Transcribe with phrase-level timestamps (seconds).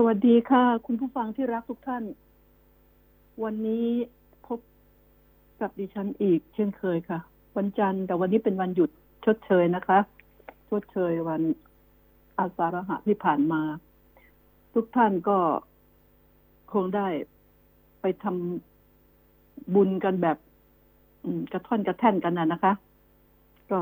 [0.00, 2.04] สวัสดีค่ะ คุณผู้ฟังที่รักทุกท่าน
[3.44, 3.86] วันนี้
[4.46, 4.58] พบ
[5.60, 7.18] กับดิฉันอีก เช่นเคยค่ะ
[7.56, 8.90] วันจันทร์แต่วันนี้เป็นวันหยุด
[9.24, 9.98] ชดเชยนะคะ
[10.68, 11.42] ชดเชยวัน
[12.38, 13.60] อาสาฬหะที่ผ่านมา
[14.74, 15.38] ทุกท่านก็
[16.72, 17.08] คงได้
[18.00, 20.38] ไปทำบุญกันแบบ
[21.52, 22.72] กระท่อนกระแท่นกันนะนะคะ
[23.70, 23.80] ก็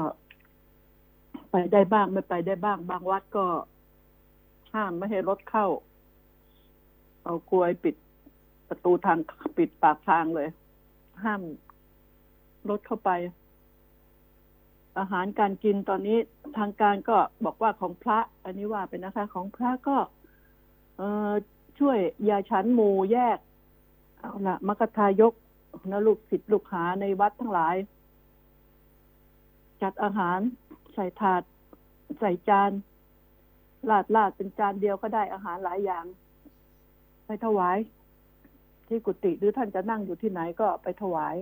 [1.50, 3.46] ไปได้บ้างไม่ไปได้บ้าง บางวัดก็
[4.74, 5.68] ห้ามไม่ให้รถเข้า
[7.26, 7.96] เอากลวยปิด
[8.68, 9.18] ประตูทาง
[9.58, 10.48] ปิดปากทางเลย
[11.22, 11.42] ห้าม
[12.68, 13.10] รถเข้าไป
[14.98, 16.18] อาหารการกินตอนนี้
[16.58, 19.96] ทางการก็บอกว่าของพระ อันนี้ว่าเป็นนะคะ ของพระก็
[20.96, 21.32] เออ
[21.78, 23.38] ช่วยยาฉันหมูแยก
[24.18, 25.32] เอาละมกทายก
[25.92, 27.76] นะลูกศิษย์ลูกหาในวัดทั้งหลาย
[29.82, 30.38] จัดอาหาร
[30.94, 31.42] ใส่ถาด
[32.20, 32.70] ใส่จาน
[33.90, 36.04] ลาดลาดเป็นจานเดียวก็ได้อาหารหลายอย่าง
[37.26, 37.78] ไปถวาย
[38.88, 41.34] ที่กุฏิหรือท่านจะนั่งอยู่ที่ไหนก็ไปถวาย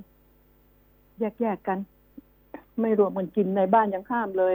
[1.21, 1.79] แยกๆกัน
[2.81, 4.55] ไม่รวมกันกินในบ้านยังข้ามเลย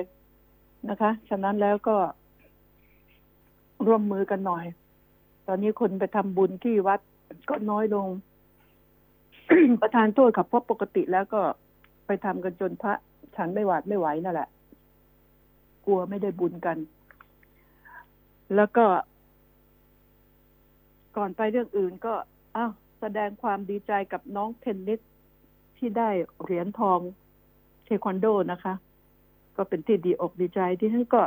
[0.89, 1.97] นะคะ ฉะนั้นแล้วก็
[3.85, 4.65] ร่วมมือกันหน่อย
[5.47, 6.99] ตอนนี้คนไปทำบุญที่วัด
[7.49, 8.07] ก็น้อยลง
[9.81, 11.41] ประธานโทษขับเพราะปกติแล้วก็
[12.05, 12.93] ไปทำกันจนพระ
[13.35, 14.49] ฉันไม่หวาดไม่ไหวนั่นแหละ
[15.85, 16.77] กลัวไม่ได้บุญกัน
[18.55, 18.85] แล้วก็
[21.17, 22.13] ก่อนไปเรื่องอื่นก็
[22.55, 24.99] อ้าวแสดงความดีใจกับน้องเทนนิส
[25.77, 26.09] ที่ได้
[26.41, 26.99] เหรียญทอง
[27.85, 28.73] เทควันโดนะคะ
[29.57, 31.21] ก็เป็นที่ดีอกดีใจที่ฉันก็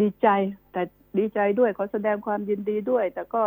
[0.00, 0.28] ดีใจ
[0.72, 0.82] แต่
[1.18, 3.42] ดีใจด้วยขอแสดงความยินดีด้วย แต่ก็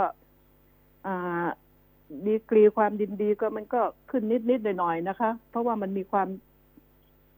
[2.28, 6.28] ดีกรีความยินดีก็มันก็ขึ้นนิดนิดหน่อยๆนะคะ เพราะว่ามันมีความ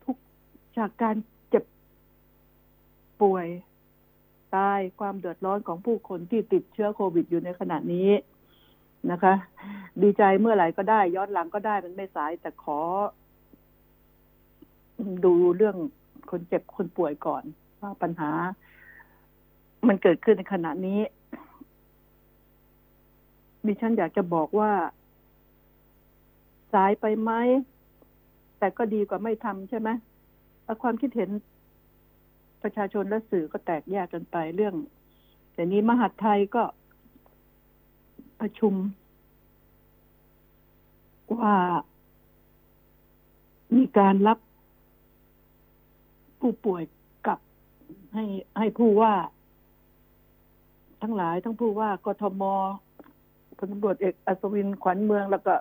[0.04, 0.22] ทุกข์
[0.78, 1.16] จากการ
[1.50, 1.64] เจ็บ
[3.22, 3.48] ป่วย
[4.56, 8.10] ตายความเดือดร้อนของผู้คนที่ติดเชื้อโควิดอยู่ในขณะนี้
[9.12, 9.34] นะคะ
[10.02, 12.80] ดีใจเมื่อไหร่ก็ได้ ย้อนหลังก็ได้มันไม่สายแต่ขอ
[15.26, 15.76] ดูเรื่อง
[16.32, 17.44] คนเจ็บคนป่วยก่อน
[17.82, 18.32] ว่าปัญหา
[19.88, 21.00] มันเกิดขึ้นในขณะนี้
[23.66, 24.72] ดิฉันอยากจะบอกว่า
[26.74, 27.32] สายไปไหม
[28.60, 29.90] แต่ก็ดีกว่าไม่ทำใช่ไหม
[30.82, 31.30] ความคิดเห็น
[32.64, 34.76] ประชาชนและสื่อก็แตกแยกกันไปเรื่อง
[35.54, 36.64] แต่นี้มหาดไทยก็
[38.40, 38.74] ประชุม
[41.40, 41.56] ว่า
[43.76, 44.40] มีการรับ
[46.40, 46.84] ผู้ป่วย
[47.26, 47.40] กลับ
[48.14, 48.26] ให้
[48.58, 49.14] ให้ผู้ว่า
[51.02, 52.44] ทั้งหลายทั้งผู้ว่ากทม
[53.58, 55.54] พลตำรวจเอกอัศวินขวัญเมืองแล้วก็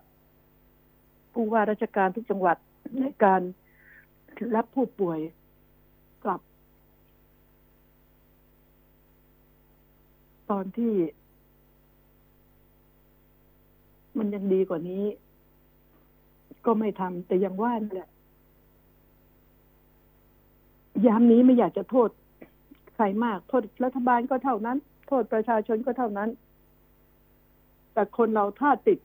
[1.33, 2.57] ผู้ว่าราชการทุกจังหวัด
[3.01, 3.41] ในการ
[4.57, 5.19] รับผู้ป่วย
[6.25, 6.41] กลับ
[10.51, 10.93] ตอนที่
[14.19, 15.05] มันยังดีกว่านี้
[16.65, 18.09] ก็ไม่ทำแต่ยังว่านั่นแหละ
[21.07, 22.09] ยามนี้ไม่อยากจะโทษ
[22.95, 24.79] ใครมาก โทษรัฐบาลก็เท่านั้น
[25.09, 26.29] โทษประชาชนก็เท่านั้น
[27.93, 28.99] แต่คนเราถ้าติด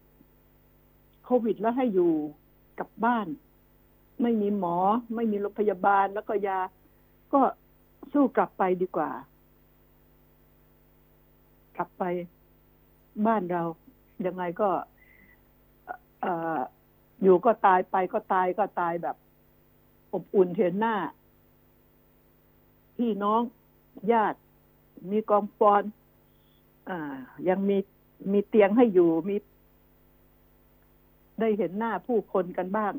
[1.25, 2.11] โควิดแล้วให้อยู่
[2.79, 3.27] กับบ้าน
[4.21, 4.77] ไม่มีหมอ
[5.15, 6.59] ไม่มีโรงพยาบาลแล้วก็ยา
[7.33, 7.41] ก็
[8.13, 9.11] สู้กลับไปดีกว่า
[11.75, 12.03] กลับไป
[13.25, 13.63] บ้านเรา
[14.25, 14.69] ยังไงก็
[16.23, 16.25] อ
[17.23, 19.15] อยู่ก็ตายไปก็ตายก็ตายแบบ
[20.13, 20.95] อบอุ่นเห็นหน้า
[22.97, 23.41] พี่น้อง
[24.11, 24.39] ญาติ
[25.11, 25.83] มีกองฟอน
[26.89, 26.91] อ
[27.49, 27.77] ยังมี
[28.31, 29.35] มีเตียงให้อยู่มี
[31.39, 32.93] ได้เห็นหน้าผู้คนกันบ้าง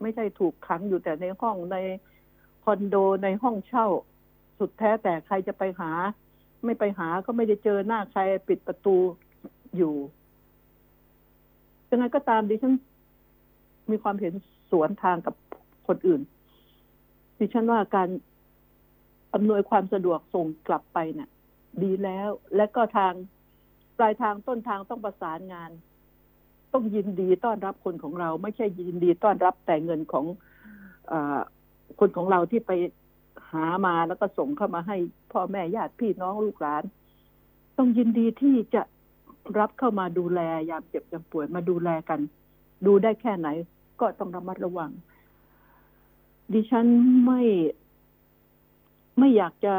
[0.00, 1.76] ไม่ใช่ถูกขังอยู่แต่ในห้องใน
[2.64, 3.86] คอนโดในห้องเช่า
[4.58, 5.90] สุดแท้แต่ใครจะไปหา
[6.64, 8.96] ไม่ไปหาก็ไม่ได้เจอหน้าใครปิดประตู
[9.76, 9.94] อยู่
[11.90, 12.74] ยังไงก็ตามดิฉัน
[13.90, 14.32] มีความเห็น
[14.70, 15.34] สวนทางกับ
[15.86, 16.20] คนอื่น
[17.38, 18.08] ดิฉันว่าการ
[19.34, 21.28] อำนวยความสะดวกส่งกลับไปเนี่ย
[21.82, 23.12] ดีแล้ว และก็ทาง
[23.98, 25.70] ปลายทางต้นทางต้องประสานงาน
[26.72, 30.24] ต้องยินดีต้อนรับคนของเรา ไม่ใช่ยินดีต้อนรับแต่เงินของ
[31.10, 31.12] อ
[32.00, 32.72] คนของเราที่ไป
[33.50, 34.96] หามาแล้วก็ส่งเข้ามาให้
[35.32, 36.82] พ่อแม่ญาติพี่น้องลูกหลาน
[37.76, 38.82] ต้องยินดีที่จะ
[39.58, 40.40] รับเข้ามาดูแล
[40.70, 42.20] ยามเจ็บยามป่วยมาดูแลกัน
[42.86, 43.48] ดูได้แค่ไหน
[44.00, 44.90] ก็ต้องระมัดระวัง
[46.52, 46.86] ดิฉัน
[47.26, 47.42] ไม่
[49.18, 49.74] ไม่อยากจะ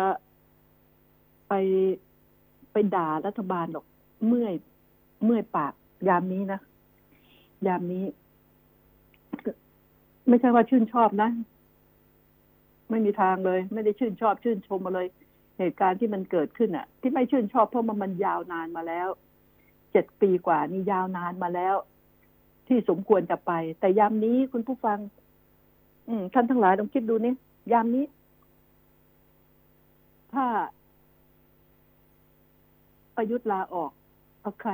[1.47, 1.53] ไป
[2.71, 3.85] ไปด่ารัฐบาลหรอก
[4.27, 4.53] เมื่อย
[5.25, 5.73] เมื่อยปาก
[6.07, 6.59] ยามนี้นะ
[7.67, 8.05] ยามนี้
[10.27, 11.29] ไม่ใช่ว่าชื่นชอบนะ
[12.89, 15.07] ไม่มีทางเลย ไม่ได้ชื่นชอบชื่นชมมาเลย
[15.57, 19.07] เหตุการณ์ที่มันเกิดขึ้นอะ ที่ไม่ชื่นชอบเพราะมันมันยาวนานมาแล้ว
[19.91, 21.75] เจ็ดปีกว่านี่ยาวนานมาแล้ว
[22.67, 24.99] ที่สมควรจะไป แต่ยามนี้คุณผู้ฟัง
[26.07, 27.33] อืมท่านทั้งหลายลองคิดดูนี่
[27.71, 28.05] ยามนี้
[30.33, 30.45] ถ้า
[33.15, 33.91] ประยุทธ์ลาออก
[34.41, 34.71] เอาใคร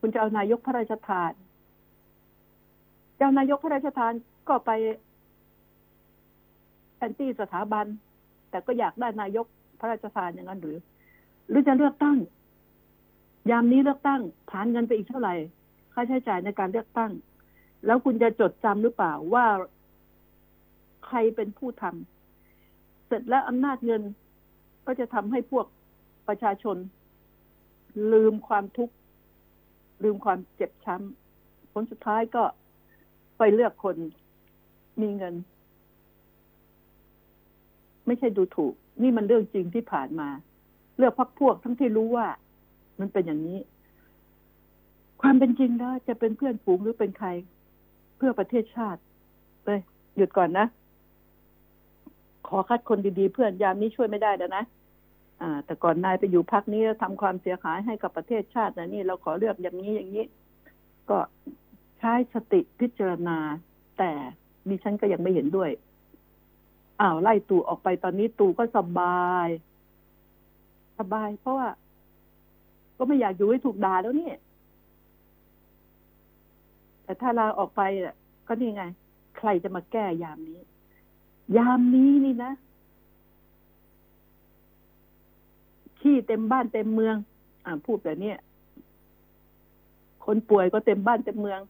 [0.00, 1.32] คุณจะเอานายกพระราชทาน
[3.16, 4.12] จะเอานายกพระราชทาน
[4.48, 4.70] ก็ไป
[6.96, 7.86] แอนตี้สถาบัน
[8.50, 9.46] แต่ก็อยากได้นายก
[9.78, 10.78] พระราชทานอย่างนั้นหรือ
[11.48, 12.16] หรือจะเลือกตั้ง
[13.50, 14.20] ยามนี้เลือกตั้ง
[14.50, 15.34] ผานเงินไปอีกเท่าไหร่
[15.92, 17.10] ค่าใช้จ่ายในการเลือกตั้ง
[17.86, 19.46] แล้วคุณจะจดจำหรือเปล่าว่า
[21.06, 24.02] ใครเป็นผู้ทำเสร็จแล้วอำนาจเงิน
[24.86, 25.66] ก็จะทำให้พวก
[26.28, 26.76] ประชาชน
[28.12, 28.94] ลืมความทุกข์
[30.02, 32.44] ลืมความเจ็บช้ำผลสุดท้ายก็
[33.38, 33.96] ไปเลือกคน
[35.00, 35.34] มีเงิน
[38.06, 40.28] ไม่ใช่ดูถูก นี่มันเรื่องจริงที่ผ่านมา
[40.96, 42.26] เลือกพักพวกทั้งที่รู้ว่า
[43.00, 43.58] มันเป็นอย่างนี้
[45.20, 47.28] ความเป็นจริงแล้วจะเป็นเพื่อนฝูงหรือเป็นใคร
[48.16, 49.00] เพื่อประเทศชาติ
[49.64, 49.80] เลย
[50.16, 50.66] หยุดก่อนนะ
[52.48, 54.64] ขอคัดคนดีๆ เพื่อนยามนี้ช่วยไม่ได้แล้วนะ
[55.42, 60.24] อ่า แต่ก่อนนายไปอยู่พักนี้ทำความเสียหายให้กับประเทศชาตินะนี่ เราขอเลือกอย่างนี้อย่างนี้
[61.10, 61.18] ก็
[61.98, 63.38] ใช้สติพิจารณา
[63.98, 64.10] แต่
[64.68, 65.70] ดิฉันก็ยังไม่เห็นด้วย
[67.00, 69.48] อ้าวไล่ตู่ออกไปตอนนี้ตู่ก็สบาย
[70.98, 71.68] สบาย เพราะว่า
[72.96, 74.30] ก็ไม่อยากอยู่ให้ถูกด่าแล้วนี่
[77.04, 77.82] แต่ถ้าลาออกไป
[78.46, 78.84] ก็นี่ไง
[79.38, 80.60] ใครจะมาแก้ยามนี้
[81.56, 82.52] ยามนี้นี่นะ
[86.00, 87.16] ขี้เต็มบ้านเต็มเมือง
[87.64, 88.32] อ่าพูดแบบนี้
[90.24, 91.60] คนป่วยก็เต็มบ้านเต็มเมือง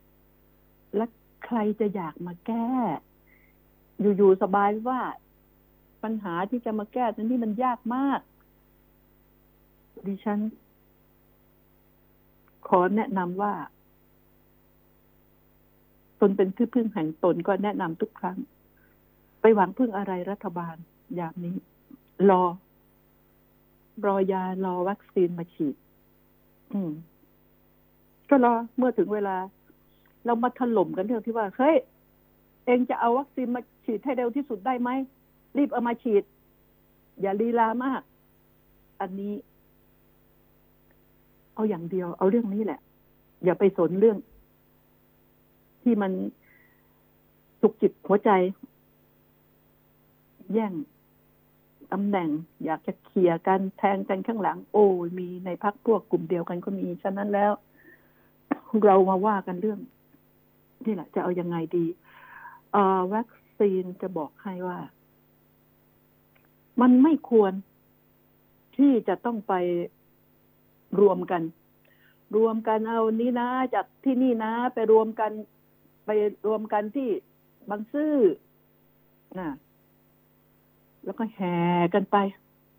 [0.97, 1.09] แล้ว
[1.45, 2.69] ใครจะอยากมาแก้
[4.01, 5.01] อยู่ๆสบายว่า
[6.03, 8.21] ปัญหาที่จะมาแก้ตรงนี้มันยากมาก
[10.07, 10.39] ดิฉัน
[12.69, 13.53] ขอแนะนำว่า
[16.21, 18.39] ตนเป็นที่พึ่งแห่งตนก็แนะนำทุกครั้ง
[19.41, 20.77] ไปหวังพึ่งอะไรรัฐบาล
[21.17, 21.57] อย่างนี้
[22.31, 22.43] รอ
[24.07, 25.77] รอยารอวัคซีนมาฉีด
[26.73, 26.93] อืม
[28.29, 29.37] ก็รอเมื่อถึงเวลา
[30.25, 31.77] เรามาถล่มกันเรื่องที่ว่าเฮ้ย
[32.67, 34.91] เองจะเอาวัคซีนมา ฉีดให้เร็วที่สุดได้ไหม
[35.57, 36.25] รีบเอามาฉีด
[37.21, 38.03] อย่าลีลามาก
[39.01, 39.35] อันนี้
[41.55, 42.81] เอาอย่างเดียว เอาเรื่องนี้แหละ
[43.45, 44.19] อย่าไปสนเรื่อง
[45.83, 46.13] ที่มัน
[47.61, 48.31] สุกจิตหัวใจ
[50.53, 50.73] แย่ง
[51.93, 52.29] ตำแหน่ง
[52.65, 54.87] อยากจะเคลียร์กันแทงกันข้างหลัง โอ้
[55.19, 57.53] มีในพักพวกกลุ่มเดียวกันก็มี ฉะนั้นแล้ว
[58.85, 59.79] เรามาว่ากันเรื่อง
[60.85, 61.85] นี่แหละ จะเอายังไงดี
[62.73, 63.27] เอ่อวัค
[63.59, 64.79] ซีนจะบอกให้ว่า
[66.81, 67.53] มันไม่ควร
[68.77, 69.55] ที่จะต้องไป
[71.01, 71.43] รวมกัน
[72.37, 75.33] รวมกันเอานี้นะ จากที่นี่นะ ไปรวมกัน
[76.07, 76.11] ไป
[76.47, 77.09] รวมกันที่
[77.71, 78.17] บางซื่อ
[79.39, 79.49] นะ
[81.05, 81.57] แล้วก็แห่
[81.95, 82.17] กันไป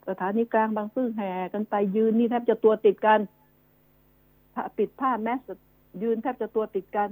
[0.10, 3.20] สถานีกลางบางซื่อแห่กันไปยืนนี่แทบจะตัวติดกัน
[4.78, 5.40] ปิดผ้าแมส
[6.02, 7.10] ยืนแทบจะตัวติดกัน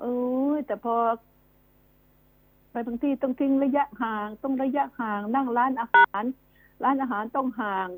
[0.00, 0.16] เอ้
[0.56, 0.94] ยแต่พอ
[2.76, 6.22] ไปบางที่ต้องทิ้งระยะห่าง ต้องระยะห่างนั่งร้านอาหาร
[6.84, 7.88] ร้านอาหารต้องห่าง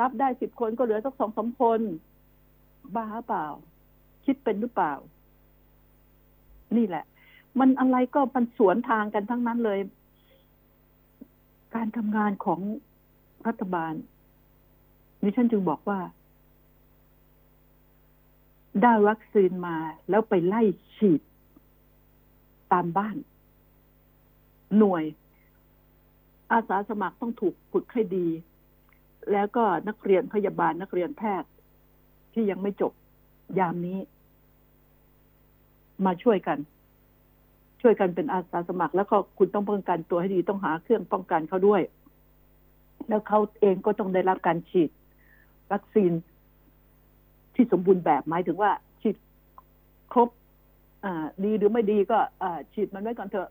[0.00, 1.80] รับได้สิบคนก็เหลือสักสองสามคน
[2.94, 3.46] บ้าเปล่า
[4.24, 4.92] คิดเป็นหรือเปล่า
[6.76, 7.04] นี่แหละ
[7.58, 9.80] มันอะไรก็มันสวนทางกันทั้งนั้นเลย
[11.74, 12.60] การทำงานของ
[13.46, 13.92] รัฐบาล
[15.22, 15.98] ดิฉันจึงบอกว่า
[18.82, 19.76] ได้วัคซีนมา
[20.10, 20.62] แล้วไปไล่
[20.96, 21.20] ฉีด
[22.74, 23.16] ตามบ้าน
[24.78, 25.04] หน่วย
[26.52, 28.26] อาสาสมัครต้องถูกฝึกให้ดี
[29.32, 31.50] แล้วก็นักเรียนพยาบาลนักเรียนแพทย์
[32.32, 32.92] ที่ยังไม่จบ
[33.58, 33.98] ยามนี้
[36.06, 36.58] มาช่วยกัน
[37.80, 41.82] ช่วยกันเป็นอาสาสมัคร แล้วก็คุณต้องป้องกันตัวให้ดีต้องหาเครื่องป้องกันเขาด้วย
[43.08, 44.90] แล้วเขาเองก็ต้องได้รับการฉีด
[45.72, 46.12] วัคซีน
[47.54, 49.16] ที่สมบูรณ์แบบหมายถึงว่า ฉีด
[50.12, 50.28] ครบ
[51.04, 53.50] อ่าดีหรือไม่ดีก็อ่าฉีดมันไว้ก่อนเถอะ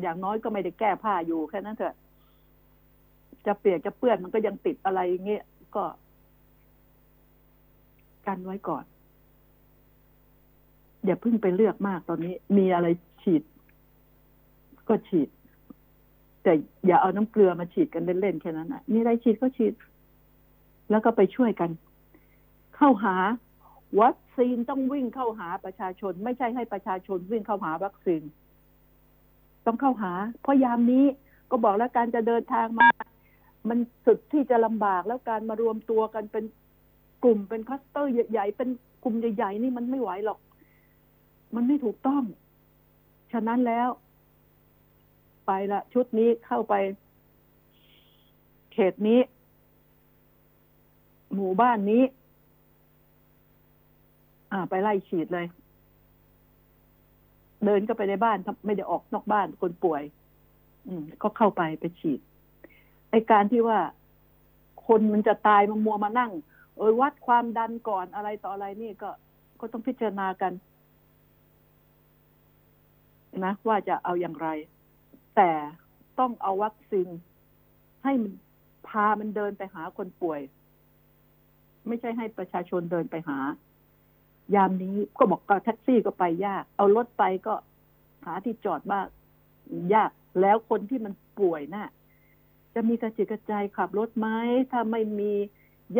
[0.00, 1.94] อย่างน้อยก็ไม่ได้แก้ผ้าอยู่แค่นั้นเถอะ
[3.46, 5.42] จะเปียกจะเปื้อนมันก็ยังติดอะไรเงี้ย
[5.76, 5.84] ก็
[8.26, 8.84] กันไว้ก่อน
[11.04, 12.86] อย่าเพิ่งไปเลือกมากตอนนี้ มีอะไร
[13.22, 13.42] ฉีด
[14.88, 15.28] ก็ฉีด
[16.42, 16.52] แต่
[16.86, 19.74] อย่าเอาน้ำเกลือมาฉีดกันเล่นๆแค่นั้นนะมีอะไรฉีดก็ฉีด
[20.90, 21.70] แล้วก็ไปช่วยกัน
[22.76, 23.14] เข้าหา
[24.00, 28.22] วัคซีนต้องวิ่งเข้าหาประชาชน ไม่ใช่ให้ประชาชนวิ่งเข้าหาวัคซีน
[29.66, 31.04] ต้องเข้าหา เพราะยามนี้
[31.50, 32.88] ก็บอกแล้วการจะเดินทางมา
[33.68, 36.44] มันสุดที่จะลำบากแล้วการมารวมตัวกันเป็น
[37.24, 38.68] กลุ่มเป็นคลัสเตอร์ใหญ่ๆเป็น
[39.02, 40.38] กลุ่มใหญ่ๆนี่มันไม่ไหวหรอก
[41.54, 42.22] มันไม่ถูกต้อง
[43.32, 43.88] ฉะนั้นแล้ว
[45.46, 46.74] ไปละ ชุดนี้เข้าไป
[48.72, 49.20] เขตนี้
[51.34, 52.02] หมู่บ้านนี้
[54.52, 55.46] อ่า ไปไล่ฉีดเลย
[57.66, 60.02] เดินก็ไปในบ้านไม่ได้ออกนอกบ้านคนป่วย
[60.86, 62.20] อืม ก็เข้าไปไปฉีด
[63.10, 63.78] ไอการที่ว่า
[64.86, 66.32] คนมันจะตายมามัวมานั่ง
[66.76, 69.10] เออวัดความดันก่อนอะไรต่ออะไรนี่ก็
[69.60, 70.52] ก็ต้องพิจารณากัน
[73.44, 74.48] นะว่าจะเอาอย่างไร
[75.36, 75.50] แต่
[76.18, 77.08] ต้องเอาวัคซีน
[78.04, 78.32] ให้มัน
[78.88, 80.40] พามันเดินไปหาคนป่วย
[81.88, 83.38] ไม่ใช่ให้ประชาชนเดินไปหา
[84.54, 87.54] ยามนี้ก็บอกก็แท็กซี่ก็ไปยาก เอารถไปก็
[88.24, 89.06] หาที่จอดบ้าง
[89.94, 90.10] ยาก
[90.40, 91.88] แล้วคนที่มันป่วยนะ่ะ
[92.74, 94.28] จะมีกระจิกกระใจขับรถไหม
[94.72, 95.32] ถ้าไม่มี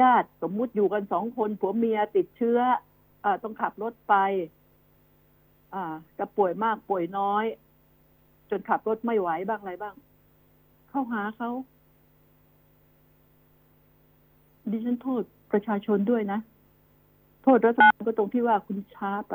[0.01, 2.59] ญาติสมมุติอยู่กันสองคนผัวเมียติดเชื้อ
[3.25, 4.15] อต้องขับรถไป
[5.75, 7.45] อ่าจะป่วยมากป่วยน้อย
[8.51, 9.95] จนขับรถไม่ไหวบ้างอะไรบ้าง
[10.89, 11.51] เข้าหาเขา
[14.71, 15.23] ดิฉันโทษ
[15.53, 16.41] ประชาชนด้วยนะ
[17.47, 19.35] โทษรัฐบาลก็ตรงที่ว่าคุณช้าไป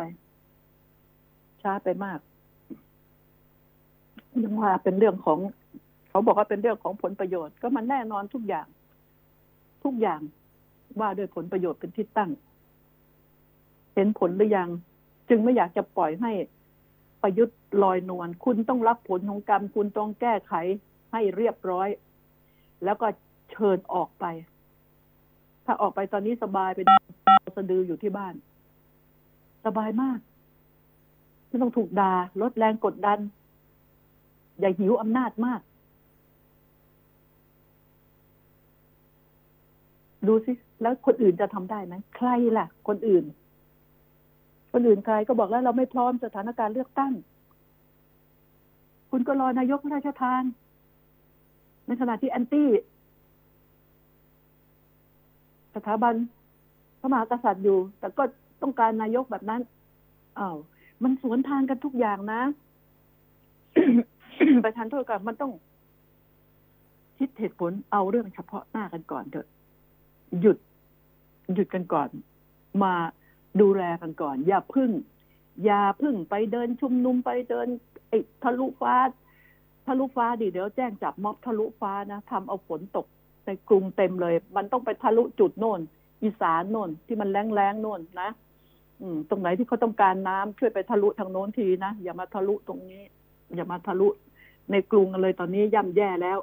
[1.61, 2.19] ช้าไปมาก
[4.43, 5.39] ยังว่าเป็นเรื่องของ
[6.09, 8.67] เขาบอกว่าเป็นเรื่องของผลประโยชน์ ก็มันแน่นอนทุกอย่าง
[9.83, 10.21] ทุกอย่าง
[10.99, 12.31] ว่าด้วยผลประโยชน์เป็นที่ตั้ง
[13.95, 14.69] เห็นผลหรือยัง
[15.29, 16.31] จึงไม่อยากจะปล่อยให้
[17.21, 20.53] ประยุทธ์ลอยนวลคุณต้องรับผลของกรรม คุณต้องแก้ไข
[21.11, 21.87] ให้เรียบร้อย
[22.83, 23.07] แล้วก็
[23.51, 24.25] เชิญออกไป
[25.65, 26.79] ถ้าออกไปตอนนี้สบายไป
[27.55, 28.33] สะดืออยู่ที่บ้าน
[29.65, 30.19] สบายมาก
[31.47, 33.19] ไม่ต้องถูกดา่าลดแรงกดดัน
[34.59, 35.61] อย่าหิวอำนาจมาก
[40.27, 40.51] ดูสิ
[40.81, 43.25] แล้วคนอื่นจะทำได้ไหมใครล่ะ คนอื่น
[44.73, 47.13] คนอื่นใครก็บอกแล้วเราไม่พร้อมสถานการณ์เลือกตั้ง
[49.11, 50.43] คุณก็รอนายกพระราชทาน
[51.87, 52.69] ในขณะที่แอนตี้
[55.75, 56.13] สถาบัน
[56.99, 58.23] พระมหากษัตริย์อยู่ แต่ก็
[58.61, 59.61] ต้องการนายกแบบนั้น
[60.39, 60.57] อา้าว
[61.03, 62.41] มันสวนทางกันทุกอย่างนะ
[64.63, 65.51] ประธานโทษกับมันต้อง
[67.17, 69.47] คิดเหตุผลเอาเรื่องเฉพาะหน้ากันก่อนเถอะ
[70.41, 70.57] หยุด
[71.53, 72.09] หยุดกันก่อน
[72.83, 72.93] มา
[73.61, 74.91] ดูแลกันก่อน อย่าพึ่ง
[75.65, 77.67] อย่าพึ่งไปเดินชุมนุมไปเดิน
[78.09, 78.95] ไอ้ทะลุฟ้า
[79.85, 83.05] ทะลุฟ้าดิเดี๋ยวแจ้งจับม็อบทะลุฟ้านะทำเอาฝนตก
[83.45, 85.81] ในกรุงเต็มเลย มันต้องไปทะลุจุดโน่น
[86.23, 88.29] อีสานโน่นที่มันแรงแรงโน่นนะ
[89.01, 93.03] อืม ตรงไหนที่เขาต้องการน้ำช่วยไปทะลุทางโน้นทีนะอย่ามาทะลุตรงนี้
[93.55, 94.07] อย่ามาทะลุ
[94.71, 96.37] ในกรุงเลยตอนนี้ย่ำแย่แล้ว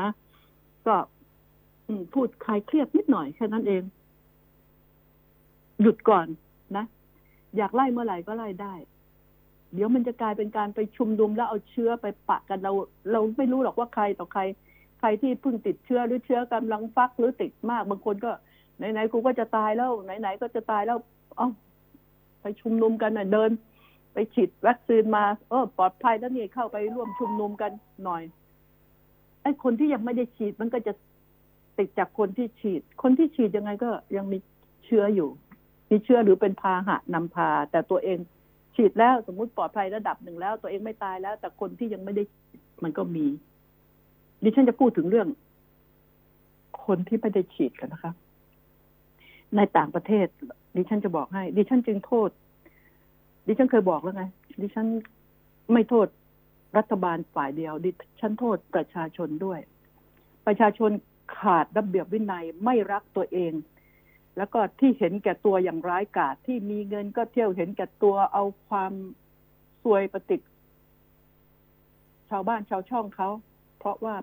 [0.00, 0.08] นะ
[0.86, 0.94] ก็
[2.14, 3.82] พูดคลายเครียดนิดหน่อยแค่นั้นเอง
[5.82, 6.26] หยุดก่อน
[6.76, 6.84] นะ
[7.56, 8.74] อยากไล่เมื่อไหร่ก็ไล่ได้
[9.74, 12.72] เดี๋ยวมันจะกลายเป็นการไปชุมนุมแล้วเอาเชื้อไปปะกันเรา
[13.12, 14.42] เราไม่รู้หรอกว่าใครต่อใคร
[15.00, 18.30] ใครที่เพิ่งติดเชื้อหรือเชื้อกำลังฟักหรือติดมาก บางคนก็
[18.78, 20.98] ไหนๆกูก็จะตายแล้วไหนๆก็จะตายแล้ว
[21.36, 21.48] เอ้า
[22.40, 23.50] ไปชุมนุมกันน่ะเดิน
[24.12, 27.72] ไปฉีดวัคซีนมา เออปลอดภัยแล้วนี่เข้าไปร่วมชุมนุมกัน
[28.04, 28.22] หน่อย
[29.42, 30.92] ไอ้คนที่ยังไม่ได้ฉีดมันก็จะ
[31.78, 34.38] ติดจากคนที่ฉีด คนที่ฉีดยังไงก็ยังมี
[34.84, 35.28] เชื้ออยู่
[35.90, 38.18] มีเชื้อหรือเป็นพาหะนำพา แต่ตัวเอง
[38.74, 42.22] ฉีดแล้วสมมุติปลอดภัยระดับหนึ่งแล้ว ตัวเองไม่ตายแล้ว แต่คนที่ยังไม่ได้
[42.82, 43.26] มันก็มี
[44.42, 45.28] ดิฉันจะพูดถึงเรื่อง
[46.86, 48.12] คนที่ไม่ได้ฉีดกันนะคะ
[49.56, 50.26] ในต่างประเทศ
[50.76, 52.30] ดิฉันจะบอกให้ ดิฉันจึงโทษ
[53.46, 54.24] ดิฉันเคยบอกแล้วไง
[54.60, 54.86] ดิฉัน
[55.72, 56.08] ไม่โทษ
[56.76, 59.60] รัฐบาลฝ่ายเดียว ดิฉันโทษประชาชนด้วย
[60.46, 60.90] ประชาชน
[61.38, 63.52] ขาดระเบียบวินัยไม่รักตัวเอง
[64.36, 68.92] แล้วก็ที่เห็นแก่ตัวอย่างร้ายกาจที่มีเงินก็เที่ยวเห็นแก่ตัวเอาความ
[69.82, 70.40] ซวยประติก
[72.30, 73.28] ชาวบ้านชาวช่องเขา
[73.78, 74.16] เพราะว่า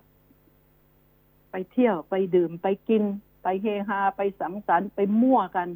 [1.51, 3.03] ไปเที่ยวไปดื่มไปกิน
[3.43, 5.67] ไปเฮฮาไปสังสรรค์ไปมั่วกัน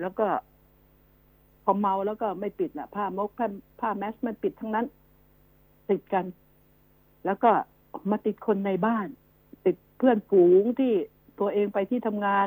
[0.00, 0.26] แล้วก็
[1.64, 3.48] พอเมาแล้วก็ไม่ปิดแหละผ้ามกผ้า
[3.80, 4.86] ผ้าแมสไม่ปิดทั้งนั้น
[5.90, 6.24] ติดกัน
[7.24, 7.50] แล้วก็
[8.10, 9.06] มาติดคนในบ้าน
[9.66, 10.92] ติดเพื่อนฝูงที่
[11.38, 12.46] ตัวเองไปที่ทำงาน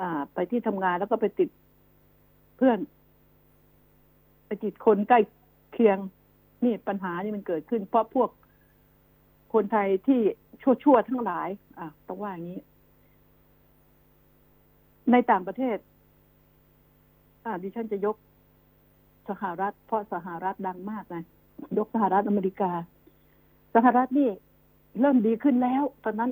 [0.00, 1.48] อ่า ไปที่ทำงานแล้วก็ไปติด
[2.56, 2.78] เพื่อน
[4.46, 5.20] ไปติดคนใกล้
[5.72, 5.98] เคียง
[6.64, 8.30] นี่ปัญหานี่มันเกิดขึ้น เพราะพวก
[9.54, 10.20] คนไทยที่
[10.62, 12.60] ชั่วๆทั้งหลาย อะต้องว่าอย่างนี้
[15.12, 15.78] ในต่างประเทศ
[17.44, 18.16] อ่าดิฉันจะยก
[19.28, 21.24] สหรัฐ เพราะสหรัฐดังมากนะ
[21.78, 22.72] ยกสหรัฐอเมริกา
[23.74, 24.30] สหรัฐนี่
[25.00, 26.30] เริ่มดีขึ้นแล้ว ตอนนั้น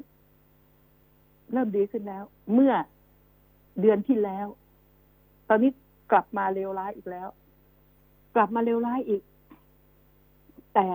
[1.52, 2.24] เริ่มดีขึ้นแล้ว
[2.54, 2.74] เมื่อ
[3.80, 4.46] เดือนที่แล้ว
[5.48, 5.70] ตอนนี้
[6.10, 7.28] กลับมาเลวร้ายอีกแล้ว
[8.34, 9.22] กลับมาเลวร้ายอีก
[10.74, 10.88] แต่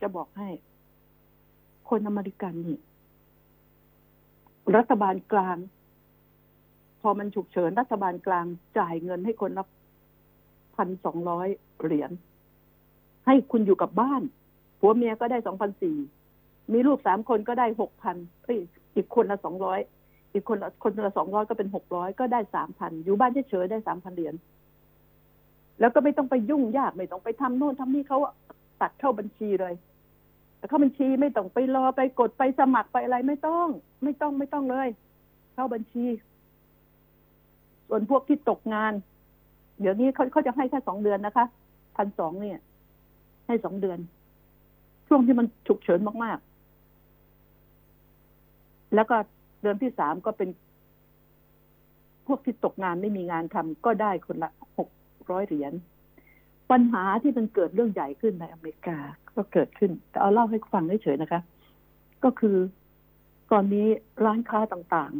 [0.00, 0.48] จะบอกให้
[1.88, 2.78] คนอเมริกันนี่
[4.76, 5.56] รัฐบาลกลาง
[7.04, 8.46] พอมันฉุกเฉินรัฐบาลกลาง
[8.78, 9.64] จ่ายเงินให้คนละ
[10.76, 11.48] พันสองร้อย
[11.82, 12.10] เหรียญ
[13.26, 14.22] ให้คุณอยู่กับบ้าน
[14.80, 15.96] ผัวเมียก็ได้สองพันสี่
[16.72, 18.16] มีลูกสามคนก็ได้หกพัน
[18.96, 19.80] อีกคนละสองร้อย
[20.32, 24.34] อีกคนละคนละสองร้อยก็เป็นหกร้อยก็ได้สามพันอยู่บ้านเฉยๆได้สามพันเหรียญ
[25.80, 28.18] แล้วก็ไม่ต้องไปยุ่งยากไม่ต้องไปทำโน่นทำนี่เขา
[28.80, 29.74] ตัดเข้าบัญชีเลย
[30.68, 33.68] เข้าบัญชีไม่ต้องไปรอไปกดไปสมัครไปอะไรไม่ต้อง
[34.02, 34.88] ไม่ต้องไม่ต้องเลย
[35.54, 36.04] เข้าบัญชี
[37.96, 38.92] ส่วนพวกที่ตกงาน
[39.80, 41.46] เดี๋ยวนี้เขาเขาจะให้แค่สองเดือนนะคะ
[41.96, 42.58] พันสองเนี่ย
[43.46, 43.98] ให้สองเดือน
[45.08, 49.16] ช่วงที่มันฉุกเฉินมากๆ แล้วก็
[49.62, 50.48] เดือนที่สามก็เป็น
[52.26, 54.88] พวกที่ตกงานไม่มีงานทำก็ได้คนละหก
[55.30, 55.72] ร้อยเหรียญ
[56.70, 58.96] ปัญหาที่มันเกิดเรื่องใหญ่ขึ้นในอเมริกา
[59.36, 61.40] ก็เกิดขึ้น แต่เอาเล่าให้ฟังเฉยๆนะคะ
[62.24, 62.56] ก็คือ
[63.52, 63.86] ตอนนี้
[64.24, 65.12] ร้านค้าต่าง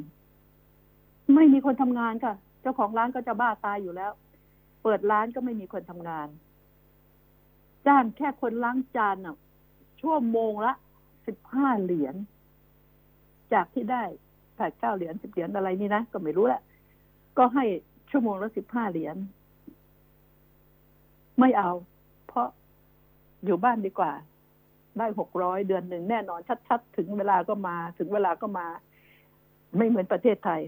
[0.63, 4.13] ๆ ไม่มีคนทำงานค่ะ เจ้าของร้านก็จะบ้าตายอยู่แล้ว
[4.83, 6.29] เปิดร้านก็ไม่มีคนทำงาน
[7.87, 9.37] จ้างแค่คนล้างจานอะ
[10.01, 10.73] ชั่วโมงละ
[11.27, 12.15] สิบห้าเหรียญ
[13.53, 14.03] จากที่ได้
[14.57, 16.63] แปดเก้าเหรียญสิบเหรียญอะไรนี่นะ ก็ไม่รู้แหละ
[17.39, 17.65] ก็ให้
[18.11, 19.17] ชั่วโมงละสิบห้าเหรียญ
[21.41, 21.71] ไม่เอา
[22.27, 22.47] เพราะ
[23.45, 24.13] อยู่บ้านดีกว่า
[24.99, 28.67] ได้หกร้อยเดือนหนึ่งแน่นอนชัด ๆ ถึงเวลาก็มา ถึงเวลาก็มา
[29.77, 30.61] ไม่เหมือนประเทศไทย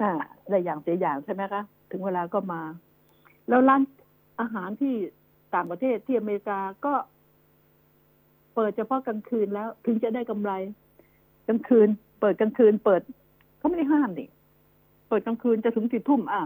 [0.00, 0.10] อ่า
[0.50, 2.62] ได้อย่างเสียอย่างใช่ไหมคะ ถึงเวลาก็มา
[3.48, 3.82] แล้วร้าน
[4.40, 4.94] อาหารที่
[5.54, 6.94] ต่างประเทศที่อเมริกาก็
[8.54, 10.52] เปิดเฉพาะกลางคืนแล้ว ถึงจะได้กำไร
[11.48, 11.88] กลางคืน
[12.20, 13.02] เปิดกลางคืน เปิด
[13.58, 14.28] เขาไม่ได้ห้ามนี่
[15.08, 16.42] เปิดกลางคืนจะถึงสี่ทุ่มอะ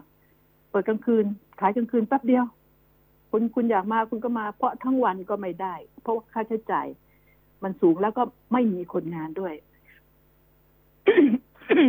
[0.70, 1.24] เปิดกลางคืน
[1.60, 2.44] ขายกลางคืนแป๊บเดียว
[3.30, 6.86] คุณคุณอยากมาคุณก็มา เพราะทั้งวันก็ไม่ได้ เพราะว่าค่าใช้จ่าย
[7.62, 9.54] มันสูงแล้วก็ไม่มีคนงานด้วย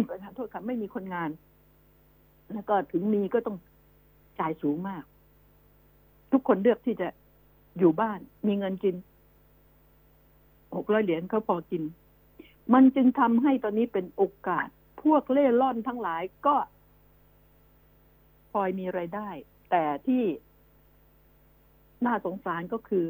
[0.10, 1.30] ประธานโทษค่ะไม่มีคนงาน
[2.54, 3.58] แล้วก็ถึงมีก็ต้อง
[4.40, 5.04] จ่ายสูงมาก
[6.32, 7.08] ทุกคนเลือกที่จะ
[7.78, 8.96] อยู่บ้าน มีเงินกิน
[10.76, 11.84] หกร้อยเหรียญเขาพอกิน
[12.74, 14.68] มันจึงทำให้ตอนนี้เป็นโอกาส
[15.04, 16.56] พวกเล่ร่อนทั้งหลายก็
[18.52, 19.30] พลอยมีไรายได้
[19.72, 20.24] แต่ที่
[22.06, 23.06] น่าสงสารก็คือ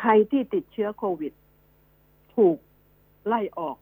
[0.00, 1.32] ใครที่ติดเชื้อโควิด
[2.36, 2.56] ถูก
[3.26, 3.76] ไล่ออก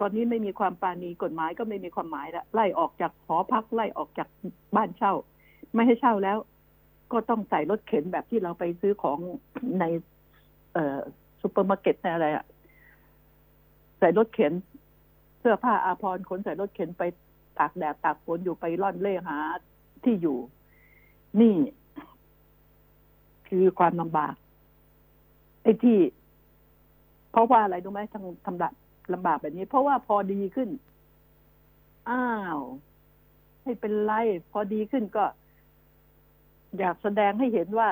[0.00, 4.28] ตอนนี้ไม่มีความปานีกฎหมายก็ไม่มีความหมายล้วไล่ออกจากหอพักไล่ออกจาก
[4.76, 5.12] บ้านเช่า
[5.74, 6.38] ไม่ให้เช่าแล้ว
[7.12, 9.18] ก็ต้องใส่รถเข็นแบบที่เราไปซื้อของ
[9.80, 9.84] ใน
[10.72, 10.98] เอ่อ
[11.40, 12.44] ซูเปอร์มาร์เก็ตในอะไรอะ
[13.98, 14.52] ใส่รถเข็น
[15.40, 17.02] เสื้อผ้าอาภรณ์ขนใส่รถเข็นไป
[17.58, 19.36] ตากแดดตากฝนอยู่ไปร่อนเล่หา
[20.04, 20.38] ที่อยู่
[21.40, 21.54] นี่
[23.48, 24.34] คือความลำบาก
[25.62, 25.98] ไอ้ที่
[27.30, 28.68] เพราะว่าอะไรรู้ไหมทางทำดั
[29.12, 30.70] ลำบากแบบนี้ เพราะว่าพอดีขึ้น
[32.10, 32.60] อ้าว
[33.62, 34.12] ให้เป็นไร
[34.52, 35.24] พอดีขึ้นก็
[36.78, 37.88] อยากแสดงให้เห็นว่า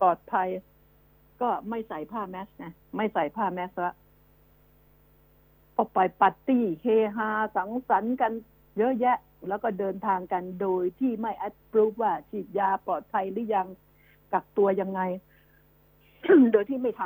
[0.00, 0.48] ปลอดภัย
[1.42, 3.94] ก็ไม่ใส่ผ้าแมสนะไม่ใส่ผ้าแมสละ
[5.76, 8.32] ออกไปปาร์ตี้เฮฮาสังสรรค์กัน
[8.78, 9.18] เยอะแยะ
[9.48, 13.66] แล้วก็เดินทางกันโดยที่ไม่แอดพรูฟว่าฉีดยาปลอดภัยหรือยัง
[14.32, 15.00] กักตัวยังไง
[16.52, 17.02] โดยที่ไม่ท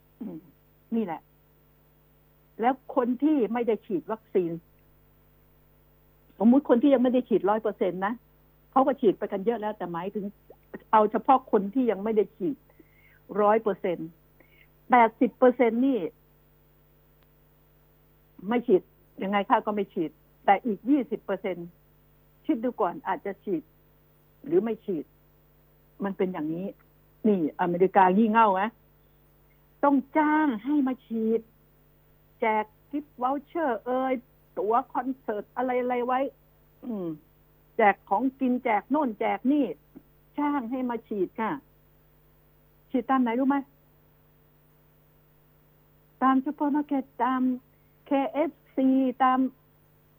[0.00, 1.20] ำนี่แหละ
[2.60, 4.52] แล้วคนที่ไม่ได้ฉีดวัคซีน
[6.38, 8.14] สมมุติคนที่ยังไม่ได้ฉีดร้อยเปอร์เซ็นตนะ
[8.70, 10.24] เขาก็ฉีดไปกันเยอะแล้วแต่หมายถึง
[10.92, 12.56] เอาเฉพาะคนที่ยังไม่ได้ฉีด
[13.40, 13.98] ร้อยเปอร์เซ็น
[14.90, 15.98] แปดสิบเปอร์เซ็นนี่
[18.48, 18.82] ไม่ฉีด
[19.22, 20.10] ยังไงค่าก็ไม่ฉีด
[20.44, 21.56] แต่อีกยี่สิบเปอร์เซ็น
[22.46, 23.62] คิดดูก่อนอาจจะฉีด
[24.46, 25.04] หรือไม่ฉีด
[26.04, 26.66] มันเป็นอย่างนี้
[27.28, 28.62] นี่ อเมริกายี่เง่าไหม
[29.84, 31.40] ต้องจ้างให้มาฉีด
[32.40, 34.14] แจก gift voucher เอ่ย
[34.58, 36.20] ตั๋วคอนเสิร์ตอะไรอะไรไว้
[36.84, 37.08] อืม
[37.76, 39.64] แจกของกินแจกโน่นแจกนี่
[40.38, 41.52] จ้างให้มาฉีดค่ะ
[42.90, 43.56] ฉีดตามไหนรู้ไหม
[46.22, 47.40] ตามซูเปอร์มาร์เก็ตตาม
[48.10, 48.78] KFC
[49.22, 49.38] ตาม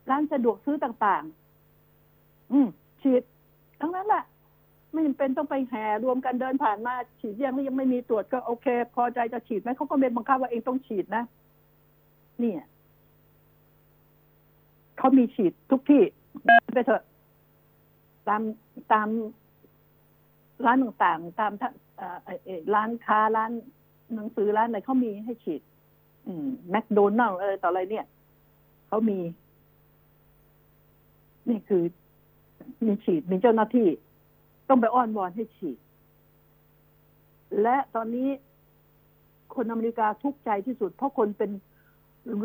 [0.10, 2.68] ร้านสะดวกซื้อต่างๆ อืม
[3.02, 3.22] ฉีด
[3.82, 4.24] ทั้งนั้นแหละ
[4.92, 11.24] ไม่จำเป็นต้องไปแห่รวมกันเดินผ่านมา ฉีดยังไม่ยังไม่มีตรวจก็โอเค พอใจจะฉีดไหมเขาก็ไม่บังคับว่าเองต้องฉีดนะ
[12.40, 12.62] เนี่ย
[14.98, 16.02] เขามีฉีดทุกที่
[16.74, 17.04] ไปเถอะ
[18.28, 18.42] ตาม
[18.94, 19.08] ตาม
[20.66, 21.52] ร้านต่างๆ ตาม
[22.74, 23.52] ร้านค้าร้าน
[24.14, 25.62] หนังสือร้านอะไรเขามีให้ฉีด
[26.70, 28.06] แมคโดนัลอะไรต่ออะไรเนี่ย
[28.88, 29.20] เขามี
[31.50, 31.84] นี่คือ
[32.86, 33.88] มีฉีดมีเจ้าหน้าที่
[34.70, 35.78] ต้องไปอ้อนวอนให้ฉีด
[37.62, 38.30] และตอนนี้
[39.56, 41.52] คนอเมริกาทุกข์ใจที่สุด เพราะคนเป็น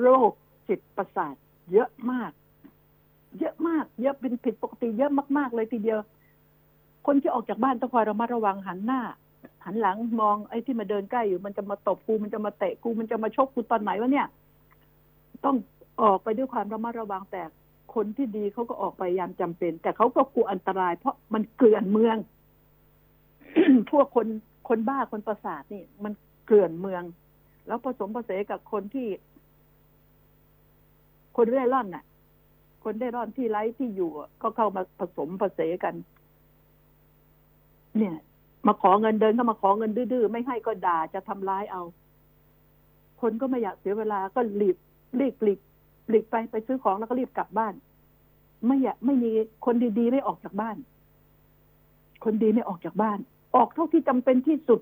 [0.02, 0.30] โรค
[0.68, 1.34] จิตประสาท
[1.72, 2.30] เยอะมาก
[3.38, 5.98] เยอะมาก เยอะเป็นผิดปกติเยอะมาก ๆ เลยทีเดียว
[7.06, 9.00] คนที่ออกจากบ้านต้องคอยระมัดระวังหันหน้า
[9.64, 14.26] หันหลังมองไอ้ที่มาเดินใกล้อยู่ มันจะมาตบกูมันจะมาเตะกูมันจะมาชกกูตอนไหนวะเนี่ย
[15.44, 15.56] ต้อง
[16.02, 17.42] ออกไปด้วยความระมัดระวังแต่
[17.94, 22.16] คนที่ดีเขาก็ออกไปยามจำเป็น แต่เขาก็กลัวอันตราย เพราะมันเกลื่อนเมือง
[23.90, 24.26] พวกคน
[24.68, 26.12] คนบ้าคนประสาทนี่ มัน
[26.46, 27.02] เกลื่อนเมือง
[27.66, 29.06] แล้วผสมผสานกับคนที่
[31.36, 32.04] คนเร่ร่อนน่ะ
[32.84, 34.10] คนเร่ร่อนที่ไร้ที่อยู่
[34.42, 35.94] ก็เข้ามาผสมผสานกัน
[37.98, 38.16] เนี่ย
[38.66, 41.82] มาขอเงินเดินก็มาขอเงินดื้อๆไม่ให้ก็ด่าจะทำร้ายเอา
[43.20, 44.76] คนก็ไม่อยากเสียเวลาก็รีบ
[45.20, 45.60] รีบหลีก
[46.10, 47.74] หลีกไปไปซื้อของแล้วก็รีบกลับบ้าน
[48.66, 49.30] ไม่อยากไม่มี
[49.64, 50.76] คนดีๆไม่ออกจากบ้าน
[52.24, 53.18] คนดีไม่ออกจากบ้าน
[53.56, 54.80] ออกเท่าที่จำเป็นที่สุด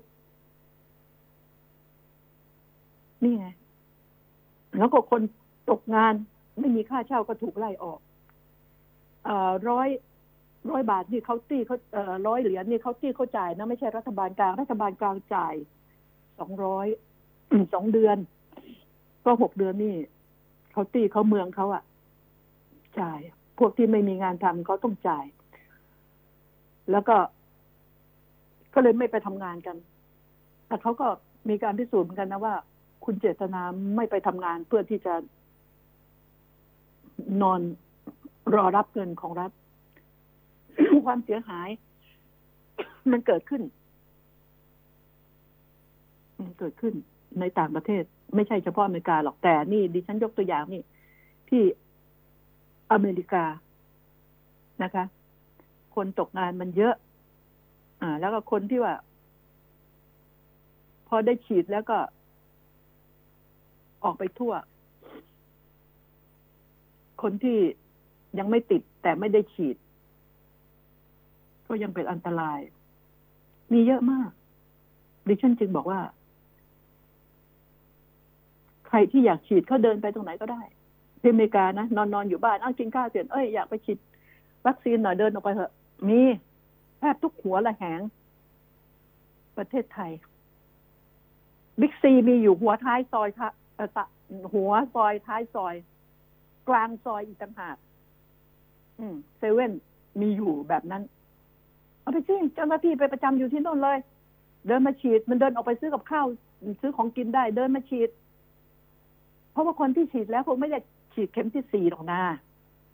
[3.23, 3.47] นี่ไง
[4.77, 5.21] แล้วก็คน
[5.69, 6.13] ตกงาน
[6.59, 7.99] ไม่มีค่าเช่าก็ถูกไล่ออก
[9.27, 9.89] อ่อร้อย
[10.69, 15.55] ร้อยบาทนี่เขาตี้เขาอ่อร้อยเหรียญนี่เขาตี้เขาจ่ายนะไม่ใช่รัฐบาลกลาง รัฐบาลกลางจ่าย
[16.39, 16.87] สองร้อย
[17.73, 18.17] สองเดือน
[19.25, 19.95] ก็หกเดือนนี่
[20.71, 21.83] เขาตีเขาเมืองเขาอะ
[22.99, 23.19] จ่าย
[23.59, 25.25] พวกที่ไม่มีงานทำเขาต้องจ่าย
[26.91, 27.15] แล้วก็
[28.73, 29.77] ก็เลยไม่ไปทำงานกัน
[30.67, 31.07] แต่เขาก็
[31.49, 32.55] มีการพิสูจน์เหมือนกันนะว่า
[33.05, 33.61] คุณเจตนา
[33.95, 35.13] ไม่ไปทำงานเพื่อที่จะ
[37.41, 37.61] นอน
[38.55, 39.51] รอรับเงินของรัฐ
[41.05, 41.69] ความเสียหาย
[43.11, 43.61] มันเกิดขึ้น
[46.43, 46.93] มันเกิดขึ้น
[47.39, 48.03] ในต่างประเทศ
[48.35, 50.81] ไม่ใช่เฉพาะอเมริกาหรอกแต่นี่ ดิฉันยกตัวอย่างนี่
[51.49, 51.61] ที่
[52.91, 53.43] อเมริกา
[54.83, 55.05] นะคะ
[55.95, 56.95] คนตกงานมันเยอะ
[58.01, 58.95] อ่า แล้วก็คนที่ว่า
[61.07, 61.97] พอได้ฉีดแล้วก็
[64.03, 64.53] ออกไปทั่ว
[67.23, 67.57] คนที่
[68.39, 69.75] ยังไม่ติดแต่ไม่ได้ฉีด
[71.67, 72.59] ก็ยังเป็นอันตราย
[73.73, 74.29] มีเยอะมาก
[75.27, 75.99] ดิฉันจึงบอกว่า
[78.87, 80.61] ใครที่อยากฉีดเขาเดินไปตรงไหนก็ได้
[81.21, 83.97] ที่อเมริกานะนอนนอนอยู่บ้านอ้าวกินข้าวเสร็จเอ้ยอยากไปฉีด
[84.65, 85.71] วัคซีนหน่อยเดินออกไปเถอะ
[86.09, 86.21] มี
[86.99, 88.01] แทบทุกหัวละแหง
[89.57, 90.11] ประเทศไทย
[91.79, 93.49] บิ๊กซีมีอยู่หัวท้ายซอยค่ะ
[94.53, 95.75] หัวซอยท้ายซอย
[96.69, 97.77] กลางซอยอีกต่างหาก
[99.37, 99.71] เซเว่น
[100.21, 101.03] มีอยู่แบบนั้น
[102.01, 103.97] เอาไปสิเจ้าหน้าที่ไปประจำอยู่ที่โน่นเลย
[104.67, 106.25] เดินมาฉีด มันเดินออกไปซื้อกับข้าว
[106.81, 108.09] ซื้อของกินได้ เดินมาฉีด
[109.51, 110.79] เพราะว่าคนที่ฉีดแล้วคงไม่ได้
[111.13, 112.21] ฉีดเข็มที่สี่หรอกนะ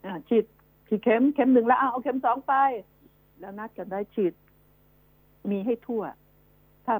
[0.04, 0.44] อ่าฉีด
[0.86, 2.54] ฉีดเข็มเข็มหนึ่งแล้วเอาเอาเข็มสองไป
[3.40, 4.32] แล้วนัดกันได้ฉีด
[5.50, 6.02] มีให้ทั่ว
[6.86, 6.94] ถ้า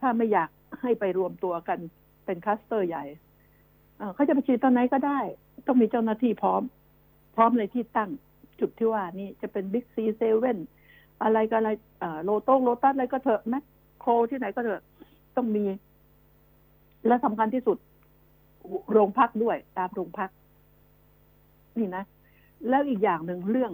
[0.00, 0.48] ถ้าไม่อยาก
[0.80, 1.78] ให้ไปรวมตัวกัน
[2.24, 3.04] เป็นคลัสเตอร์ใหญ่
[4.14, 5.18] เขาจะไปฉีดตอนไหนก็ได้
[5.66, 6.62] ต้องมีเจ้าหน้าที่พร้อม
[7.36, 8.10] พร้อมในที่ตั้ง
[8.60, 10.58] จุดที่ว่านี่จะเป็นบิ๊กซีเซเว่น
[11.22, 11.70] อะไรก็อะไร
[12.24, 13.64] โลโต้โลตัสอะไรก็เถอะแมค
[14.00, 14.82] โครที่ไหนก็เถอะ
[15.36, 15.64] ต้องมี
[17.06, 17.78] และสำคัญที่สุด
[18.92, 20.30] โรงพักด้วย ตามโรงพัก
[21.78, 22.04] นี่นะ
[22.68, 23.72] แล้วอีกอย่างหนึ่งเรื่อง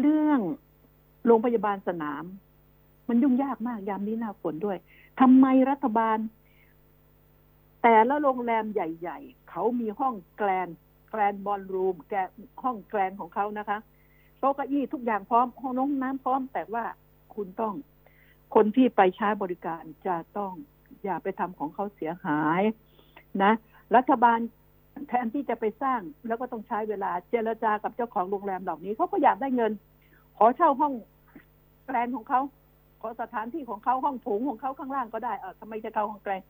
[0.00, 0.40] เรื่อง
[1.26, 2.24] โรงพยาบาลสนาม
[3.08, 4.78] มันยุ่งยากมากยามนี้หน้าฝนด้วย
[5.20, 6.18] ทำไมรัฐบาล
[7.82, 10.68] แต่ละโรงแรมใหญ่ๆ เขามีห้องแกลน
[11.10, 12.14] แกลนบอลรูมแก
[12.62, 13.78] ห้องแกลนของเขานะคะ
[14.38, 16.84] โต๊ะเก้าอี้ทุกอย่างพร้อมห้องน้ำน้ำพร้อม แต่ว่า
[17.34, 17.74] คุณต้อง
[18.54, 20.52] คนที่ไปใช้บริการจะต้อง
[21.04, 22.62] อย่าไปทำของเขาเสียหาย
[23.42, 23.52] นะ
[23.96, 24.38] รัฐบาล
[25.08, 29.72] แทนที่จะไปสร้างแล้วก็ต้องใช้เวลาเจรจากับเจ้าของโรงแรมเหล่านี้เขาก็อยากได้เงิน
[30.36, 30.92] ขอเช่าห้อง
[31.86, 32.40] แกลนของเขา
[33.00, 36.42] ขอสถานที่ของเขาห้องโถงของเขาข้างล่างก็ได้เออทำไมจะเข้าห้องแกลน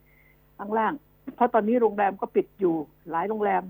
[0.58, 0.92] ข้างล่าง
[1.34, 2.74] เพราะตอนนี้โรงแรมก็ปิดอยู่
[3.10, 3.62] หลายโรงแรม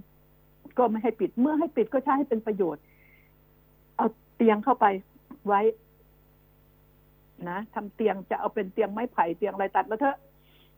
[0.78, 2.82] ก็ไม่ให้ปิดเมื่อให้ปิดก็ใช้ให้เป็นประโยชน์
[3.96, 4.86] เอาเตียงเข้าไป
[5.46, 5.60] ไว้
[7.48, 10.16] นะทำเตียงจะเอาเป็นเตียงไม้ไผ่เตียงอะไรตัดมาเถอะ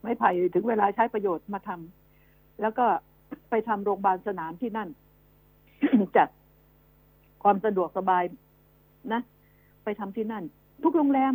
[0.00, 2.86] ไม้ไผ่ถึงเวลาใช้ประโยชน์มาทำแล้วก็
[3.50, 4.88] ไปทำโรงพยาบาลสนามที่นั่น
[6.16, 6.28] จัด
[7.42, 8.22] ความสะดวกสบาย
[9.12, 9.20] นะ
[9.84, 10.44] ไปทำที่นั่น
[10.82, 11.32] ทุกโรงแรม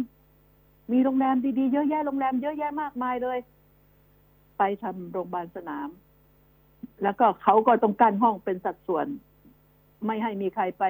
[0.92, 3.38] มีโรงแรมดีๆ เยอะแยะโรงแรมเยอะแยะมากมายเลย
[4.60, 5.90] ไปทำโรงพยาบาลสนาม
[7.04, 9.08] แล้วก็เขาก็ต้องกั้นห้องเป็นสัดส่วน
[10.06, 10.84] ไม่ให้มีใครไป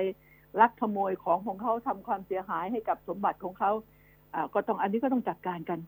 [0.61, 3.71] ลักขโมยของของเขาทำความเสียหายให้กับสมบัติของเขา
[4.33, 5.79] อ่าก็ต้องอันนี้ก็ต้องจัดการกัน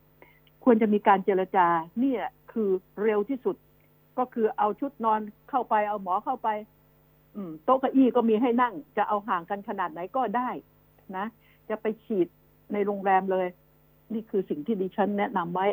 [0.64, 1.66] ควรจะมีการเจรจา
[2.00, 2.70] เนี่ยคือ
[3.02, 3.56] เร็วที่สุด
[4.18, 6.48] ก็คือเอาชุดนอนเข้าไปเอาหมอเข้าไป
[7.36, 10.50] อืม โต๊ะเก้าอี้ก็มีให้นั่ง จะเอาห่างกันขนาดไหนก็ได้
[11.16, 11.26] นะ
[11.68, 12.28] จะไปฉีด
[12.72, 13.46] ในโรงแรมเลย
[14.12, 15.66] นี่คือสิ่งที่ดิฉันแนะนำไว้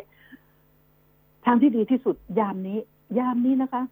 [1.44, 2.78] ทางที่ดีที่สุดยามนี้
[3.18, 3.82] ยามนี้นะคะ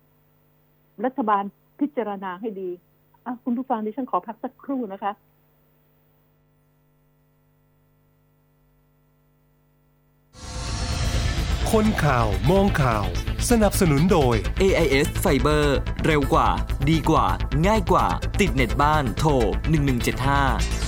[1.05, 1.45] รัฐบาล
[1.81, 2.71] พิจารณาให้ดี
[3.25, 5.13] อะคุณผู้ฟังดิฉันขอพักสักครู่นะคะ
[11.73, 13.07] คนข่าวมองข่าว
[13.51, 15.65] สนับสนุนโดย AIS Fiber
[16.07, 16.49] เร็วกว่า
[16.91, 17.27] ดีกว่า
[17.67, 18.07] ง่ายกว่า
[18.41, 19.31] ติดเน็ตบ้านโทร
[19.93, 20.88] 1175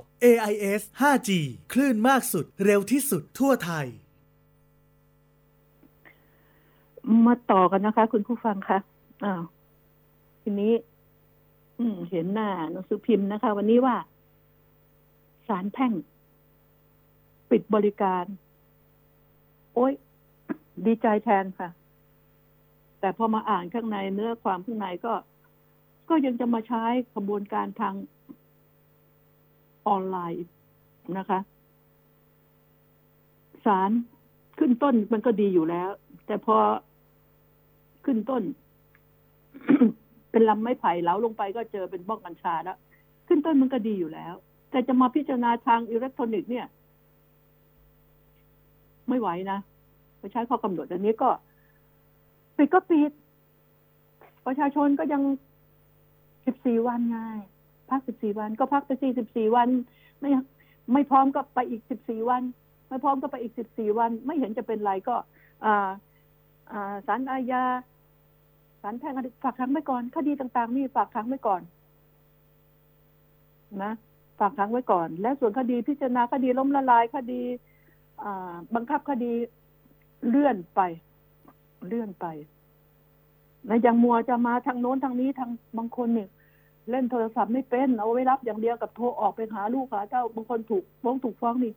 [0.23, 1.29] AIS 5G
[1.73, 3.87] คลื่นมากสุดเร็วที่สุดทั่วไทย
[7.25, 8.79] มาต่อกันนะคะ คุณผู้ฟังคะ
[9.23, 9.43] อ้าว
[10.41, 10.73] ทีนี้
[11.79, 13.95] อืม เห็นหน้าหนังสือพิมพ์นะคะ วันนี้ว่า
[15.47, 15.93] ศาลแพ่ง
[17.49, 18.25] ปิดบริการ
[19.73, 19.93] โอ้ย
[20.85, 21.69] ดีใจแทนค่ะ
[22.99, 25.13] แต่พอมาอ่านข้างในเนื้อความข้างในก็
[26.09, 26.83] ก็ยังจะมาใช้
[27.13, 27.93] กระบวนการทาง
[29.87, 30.45] ออนไลน์
[31.17, 31.39] นะคะ
[33.65, 33.91] ศาล
[34.59, 35.89] ขึ้นต้นมันก็ดีอยู่แล้ว
[36.25, 36.57] แต่พอ
[38.05, 38.43] ขึ้นต้น
[40.31, 42.77] เป็นลำไม้ไผ่เหลาลงไปก็เจอเป็นบ้องกัญชาแล้ว
[43.27, 44.33] ขึ้นต้นมันก็ดีอยู่แล้ว
[44.71, 46.67] แต่จะมาพิจารณาทางอิเล็กทรอนิกส์เนี่ย
[49.09, 49.59] ไม่ไหวนะ
[50.19, 51.29] ไปใช้ข้อกำหนดอันนี้ก็
[52.57, 53.11] ปิดก็ปิด
[54.45, 55.21] ประชาชนก็ยัง
[56.45, 57.17] สิบสี่วันไง
[57.91, 59.69] พักสิบสี่วัน ก็พักไปสี่สิบสี่วัน
[60.21, 60.29] ไม่
[60.93, 62.43] ไม่พร้อมก็ไปอีกสิบสี่วัน
[62.89, 65.15] ไม่พร้อมก็ไปอีกสิบสี่วัน ไม่เห็นจะเป็นไรก็
[65.65, 65.89] อ่า
[66.71, 67.63] อ่าศาลอาญา
[68.81, 71.61] ศาลแพ่งฝากขังไว้ก่อนคดีต่างๆนี่ฝากขังไว้ก่อน
[73.83, 73.93] นะ
[74.39, 77.41] ฝากขังไว้ก่อน และส่วนคดีพิจารณาคดีล้มละลายคดี
[78.75, 79.31] บังคับคดี
[80.27, 80.81] เลื่อนไป
[81.87, 82.25] เลื่อนไป
[83.69, 86.29] นะยังมัวจะมาทางโน้นทางนี้ทางบางคนเนี่ย
[86.89, 91.73] เล่นโทรศัพท์ไม่เป็น เอาไว้รับอย่างเดียวกับโทรออกไปหาลูกหาเจ้าบางคนถูกฟ้องถูกฟ้องนี่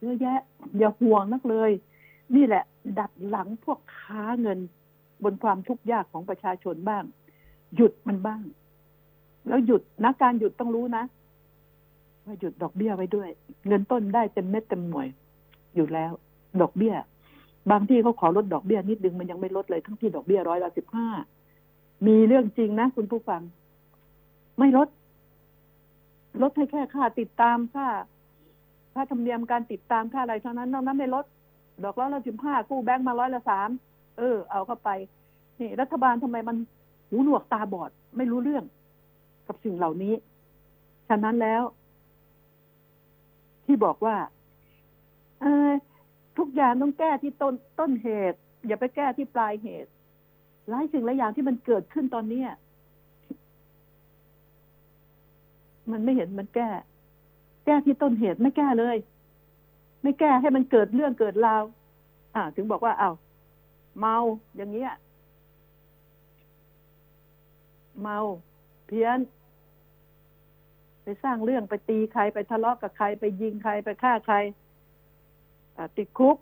[0.00, 0.40] เยอะแยะ
[0.78, 1.70] อย่าห่วงนักเลย
[2.34, 2.64] นี่แหละ
[2.98, 4.58] ดัดหลังพวกค้าเงิน
[5.24, 7.04] บนความทุกข์ยากของประชาชนบ้าง
[7.76, 8.40] หยุดมันบ้าง
[9.48, 11.04] แล้วหยุดนะการหยุดต้องรู้นะ
[12.24, 13.28] ว่าหยุดดอกเบี้ยไว้ด้วย
[13.66, 15.08] เงินต้นได้เต็มเม็ดเต็มหน่วย
[15.74, 16.12] อยู่แล้ว
[16.60, 16.94] ดอกเบี้ย
[17.70, 21.08] บางที่เขาขอลดดอกเบี้ยนิดนึงมันยังไม่ลดเลยทั้งที่ดอกเบี้ยร้อยละสิบห้า
[22.06, 23.42] มีเรื่องจริงนะคุณผู้ฟัง
[24.58, 24.88] ไม่ลด
[26.42, 27.88] ลดให้แค่ค่าติดตามค่า
[28.94, 31.24] ค่าธรรมเนียมการติดตามค่าอะไรเท่านั้นนอกนั้นไม่ลด
[31.84, 33.68] ดอกร้อยละสิบห้ากู้แบงก์มาร้อยละสาม
[34.18, 34.90] เออ เอาเข้าไป
[35.60, 36.56] นี่ รัฐบาลทำไมมัน
[37.08, 38.64] หูหนวกตาบอด ไม่รู้เรื่อง
[39.46, 40.14] กับสิ่งเหล่านี้
[41.08, 41.62] ฉะนั้นแล้ว
[43.66, 44.16] ที่บอกว่า
[45.40, 45.70] เออ
[46.38, 49.90] ทุกอย่างต้องแก้ที่ต้นต้นเหตุ อย่าไปแก้ที่ปลายเหตุ
[50.68, 52.48] หลายสิ่งหลายอย่างที่มันเกิดขึ้นตอนเนี้ย
[55.92, 56.70] มันไม่เห็นมันแก้
[57.64, 58.96] แก้ที่ต้นเหตุไม่แก้เลย
[60.02, 61.62] ไม่แก้ให้มันเกิดเรื่องเกิดราว
[62.34, 63.12] อ่า ถึงบอกว่า เอา้า
[63.98, 64.16] เมา
[64.56, 64.92] อย่างเงี้ย
[68.02, 68.18] เมา
[68.86, 69.18] เพี้ยน
[71.02, 74.36] ไปสร้างเรื่องไปตีใครไปทะเลาะกับใครไปยิงใครไปฆ่าใคร
[75.96, 76.36] ติดคุก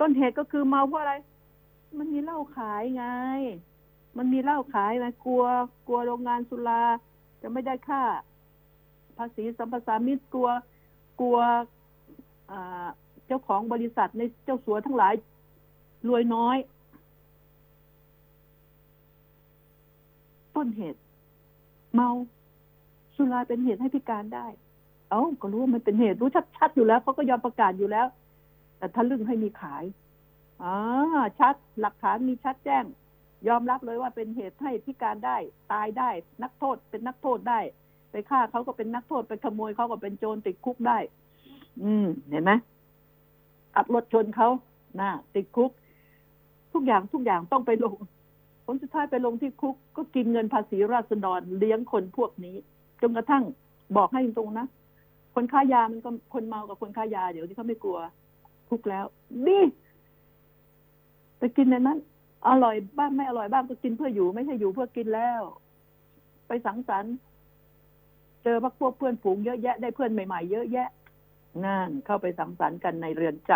[0.00, 1.14] ต้นเหตุก็คือเมาเพราะอะไร
[1.98, 3.06] มันมีเหล้าขายไง
[4.16, 5.44] มันมีเหล้าขายนะกลัว
[5.86, 6.82] กลัวโรงงานสุรา
[7.42, 8.02] จะไม่ได้ค่า
[9.20, 10.48] ภาษีสัมปทามิตรกลัว
[11.20, 11.38] กลัว
[13.26, 15.14] เจ้าของบริษัทในเจ้าสัวทั้งหลาย
[16.08, 16.56] รวยน้อย
[20.56, 21.00] ต้นเหตุ
[21.94, 22.10] เมา
[23.16, 24.46] สุราเป็นเหตุให้พิการได้
[25.10, 28.06] เอ้าก็รู้ว่ามันเป็นเหตุรู้ชัดๆอยู่แล้วเขาก็ยอมประกาศอยู่แล้ว
[28.78, 29.84] แต่ถ้าลึ่งให้มีขาย
[30.62, 30.76] อ่า
[31.38, 32.84] ชัดหลักฐานมีชัดแจ้ง
[33.48, 35.36] ยอมรับเลยว่าเป็นเหตุให้พิการได้
[35.72, 36.10] ตายได้
[36.42, 37.60] นักโทษเป็นนักโทษได้
[38.10, 40.98] ไปฆ่าเขาก็เป็นนักโทษไปขโมยเขาก็เป็นโจรติดคุกได้
[41.82, 42.52] อืม เห็นไหม
[43.74, 44.48] ขับรถชนเขา
[45.00, 45.70] น่าติดคุก
[46.72, 47.94] ทุกอย่างทุกอย่างต้องไปลง
[48.64, 52.56] ผลสุดท้ายไปลงที่คุก ก็กินเงินภาษีราษฎรเลี้ยงคนพวกนี้
[53.00, 53.44] จนกระทั่ง
[53.96, 54.66] บอกให้ตรงๆนะ
[55.34, 57.98] คนค้ายามันก็คนเมากับคนค้ายา เดี๋ยวที่เขาไม่กลัว
[58.68, 59.04] คุกแล้ว
[59.48, 59.62] นี่
[61.38, 61.98] ไปกินในนั้น
[62.48, 65.42] อร่อยบ้างไม่อร่อยบ้างก็กินเพื่ออยู่ ไม่ใช่อยู่เพื่อกินแล้ว
[66.48, 67.14] ไปสังสรรค์
[68.44, 70.88] เจอพักพวกเพื่อนฝูงเยอะแยะได้เพื่อนใหม่ๆเยอะแยะ
[71.66, 73.52] งานเข้าไปสังสรรค์กันในเรือนจ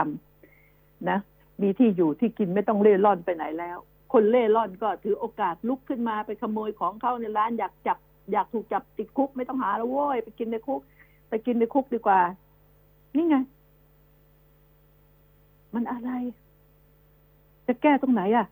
[0.52, 1.18] ำนะ
[1.62, 3.78] มีที่อยู่ที่กินไม่ต้องเล่ร่อนไปไหนแล้ว
[4.12, 7.98] คนเล่ร่อนก็ถือโอกาสลุกขึ้นมาไปขโมยของเข้าในร้านอยากจับ
[8.32, 10.80] อยากถูกจับติดคุกไม่ต้องหาแล้วโว้ยไปกินในคุก
[11.28, 12.20] ไปกินในคุกดีกว่า
[13.16, 13.36] นี่ไง
[15.74, 16.10] มันอะไร
[17.66, 18.46] จะแก้ตรงไหนอะ่ะ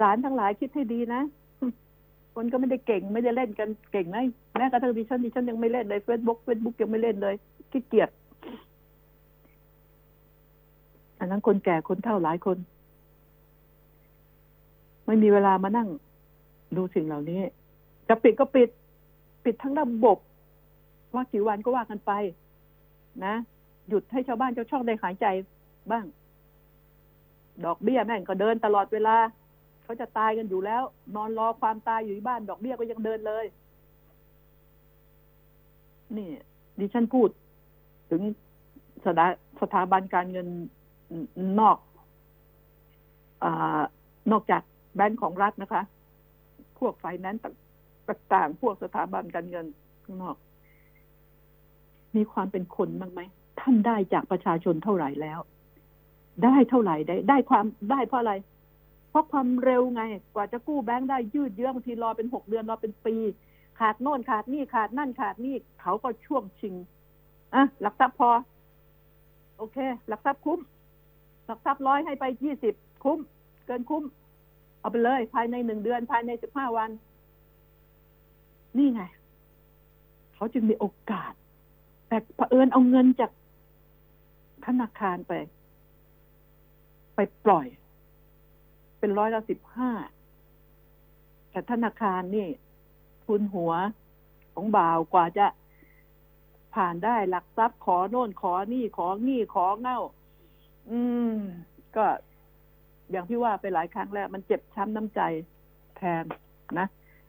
[0.00, 1.22] ศาลทั้งหลายคิดให้ดีนะ
[2.42, 4.22] คนก็ไม่ได้เก่งไม่ได้เล่นกันเก่งนะ
[4.58, 7.34] แม้กระทั่งดิฉันดิฉันยังไม่เล่นเลยเฟซบุ๊กเฟซบุ๊กยังไม่เล่นเลย
[7.70, 8.10] ขี้เกียจ
[11.18, 12.58] อันนั้นคนแก่คนเฒ่าหลายคน
[15.06, 15.88] ไม่มีเวลามานั่ง
[16.76, 17.40] ดูสิ่งเหล่านี้
[18.08, 18.68] จะปิดก็ปิด
[19.44, 20.18] ปิดทั้งระบบ
[21.14, 22.12] ว่ากี่วันก็ว่ากันไป
[23.24, 23.34] นะ
[23.88, 25.26] หยุดให้ชาวบ้านชาวช่องได้หายใจ
[25.90, 26.04] บ้าง
[27.64, 29.16] ดอกเบี้ยแม่งก็เดินตลอดเวลา
[29.90, 30.82] เขาจะตายกันอยู่แล้ว
[31.16, 33.44] นอนรอความตายอยู่ที่บ้านดอกเบี้ยก็ยังเดินเลย
[36.16, 36.30] นี่
[36.78, 37.28] ดิฉันพูด
[38.10, 38.22] ถึง
[39.04, 39.26] สถา
[39.60, 40.46] สถาบันการเงิน
[41.60, 41.76] นอก
[43.44, 43.46] อ
[44.32, 44.62] นอกจาก
[44.96, 45.82] แบงก์ของรัฐนะคะ
[46.78, 47.42] พวกไฟแนนซ์
[48.08, 49.66] ต่างๆ พวกสถาบันการเงิน
[50.04, 50.36] ข้างนอก
[52.16, 53.20] มีความเป็นคนบ้างไหม
[53.60, 55.38] ท่านได้จากประชาชนเท่าไหร่แล้ว
[56.44, 58.34] ได้เท่าไหร่ได้ ได้ความได้เพราะอะไร
[59.10, 60.02] เพราะความเร็วไง
[60.34, 63.14] กว่าจะกู้แบงค์ได้ยืดเยื้อบางทีรอเป็นหกเดือนรอเป็นปี
[63.78, 66.74] ขาดโน่นขาดนี่ขาดนั่นขาดนี่เขาก็ช่วงชิง
[67.54, 68.30] อะหลักทรัพย์พอ
[69.58, 70.60] โอเค หลักทรัพย์คุ้ม
[71.46, 73.18] หลักทรัพย์ร้อยให้ไปยี่สิบคุ้ม
[73.66, 74.04] เกินคุ้ม
[74.80, 76.90] เอาไปเลย ภายในหนึ่งเดือนภายในสิบห้าวัน
[78.78, 79.02] นี่ไง
[80.34, 81.32] เขาจึงมีโอกาส
[82.08, 83.30] แต่เผอิญเอาเงินจาก
[84.66, 85.32] ธนาคารไป
[87.14, 87.66] ไปปล่อย
[89.00, 89.90] เป็นร้อยละสิบห้า
[91.50, 92.48] แต่ธนาคารนี่
[93.24, 93.72] ทุนหัว
[94.54, 95.46] ของบ่าวกว่าจะ
[96.74, 100.00] ผ่านได้หลักทรัพย์ขอโน่นขอนี่ขอนี่ขอเง่า
[100.90, 101.00] อื
[101.32, 101.36] ม
[101.96, 102.06] ก็
[103.10, 105.20] อย่างที่ว่าไปหลายครั้งแล้ว มันเจ็บช้ำน้ำใจ
[105.96, 106.24] แทน
[106.78, 106.86] นะ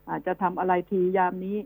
[0.09, 1.57] อาจจะทำอะไรทียามนี้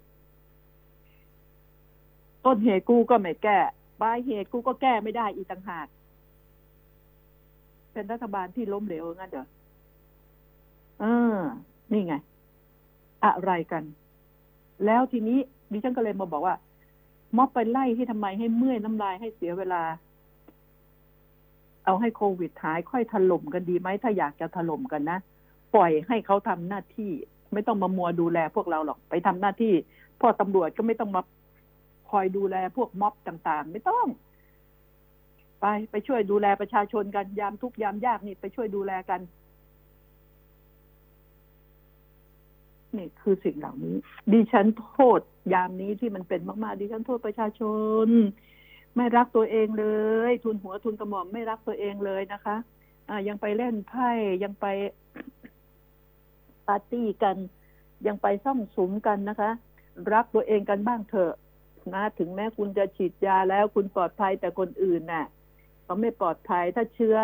[2.45, 3.59] ต้นเหตุกูก็ไม่แก้
[4.01, 5.87] ปลายเหตุกูก็แก้ไม่ได้อีกต่างหาก
[7.91, 9.45] เป็นรัฐบาลที่ล้มเหลวงั้นเดี๋ย
[11.03, 11.05] อ
[11.37, 11.39] อ
[11.91, 12.15] นี่ไง
[13.25, 13.83] อะไรกัน
[14.85, 15.37] แล้วทีนี้
[15.71, 16.55] ดิฉันก็เลยมาบอกว่า
[17.37, 19.81] ม็อบไปไล่ที่ทำไมให้เมื่อยน้ำลายให้เสียเวลา
[21.85, 25.19] เอาให้โควิดหายค่อยถล่มกันดีไหมถ้าอยากจะถล่มกันนะ
[25.75, 27.11] ปล่อยให้เขาทำหน้าที่
[27.53, 29.73] ไม่ต้องมามัวดูแลพวกเราหรอกไปทำหน้าที่
[30.21, 31.21] พ่อตำรวจก็ไม่ต้องมา
[32.11, 34.05] คอยดูแลพวกม็อบต่างๆ ไม่ต้อง
[35.61, 39.19] ไปไปช่วยดูแลประชาชนกันยามทุกยามยากนี่ไปช่วยดูแลกัน
[42.99, 43.95] นี่คือสิ่งเหล่านี้
[44.31, 45.19] ดิฉันโทษ
[45.53, 47.61] ยามนี้ที่มันเป็นมากๆดิฉันโทษประชาช
[48.05, 48.07] น
[48.95, 49.85] ไม่รักตัวเองเล
[50.29, 52.55] ย ทุนหัวทุนกระหม่อมไม่รักตัวเองเลยนะคะ
[53.09, 54.09] อ่ายังไปเล่นไพ่
[54.43, 54.65] ยังไป
[56.67, 57.37] ปาร์ตี้กัน
[58.07, 59.51] ยังไปซ่องสุมกันนะคะ
[60.13, 61.33] รักตัวเองกันบ้างเถอะ
[61.93, 65.25] นะถึงแม้คุณจะฉีดยาแล้วคุณปลอดภัยแต่คนอื่นน่ะ
[65.83, 67.15] เขาไม่ปลอดภัยถ้าเชื้อ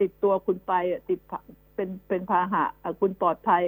[0.00, 0.72] ติดตัวคุณไป
[1.08, 1.18] ติด
[1.74, 2.64] เป็นเป็นพาหะ
[3.00, 3.62] คุณปลอดภัย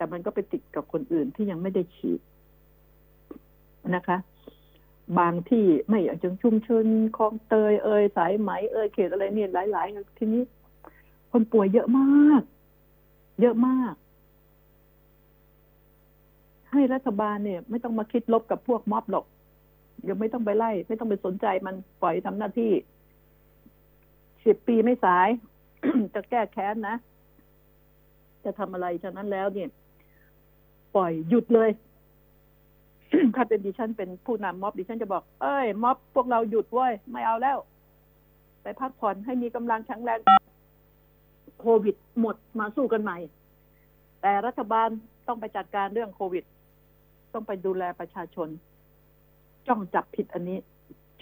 [0.00, 2.20] แต่มันก็ไปติดกับคนอื่นที่ยังไม่ได้ฉีด
[3.96, 4.18] นะคะ
[5.18, 6.84] บางที่ไม่อย่างจังชุมชน
[7.16, 10.42] คลองเตยเอ่ยสายไหมเอ่ยเขตอะไรเนี่ยหลาย ๆ ทีนี้
[11.30, 12.42] คนป่วยเยอะมาก
[13.40, 13.94] เยอะมาก
[16.70, 19.26] ให้รัฐบาลเนี่ย ไม่ต้องมาคิดลบกับพวกม็อบหรอก
[20.08, 22.72] ยังไม่ต้องไปไล่ ไม่ต้องไปสนใจมันปล่อยทำหน้าที่
[24.44, 25.28] สิบปีไม่สาย
[26.14, 26.96] จะแก้แค้นนะ
[28.44, 29.68] จะทำอะไรฉะนั้นแล้วเนี่ย
[30.94, 31.70] ปล่อยหยุดเลย
[33.34, 37.58] ถ้าเป็นดิฉันเป็นผู้นำม็อบดิฉันจะบอก เอ้ย ม็อบพวกเราหยุดเว้ย ไม่เอาแล้ว
[38.62, 40.18] ไปพักผ่อนให้มีกำลังแข็งแรง
[41.60, 43.18] โควิดหมดมาสู้กันใหม่
[44.22, 44.88] แต่รัฐบาล
[45.26, 46.44] ต้องไปจัดการเรื่องโควิด
[47.32, 48.48] ต้องไปดูแลประชาชน
[49.66, 50.58] จ้องจับผิดอันนี้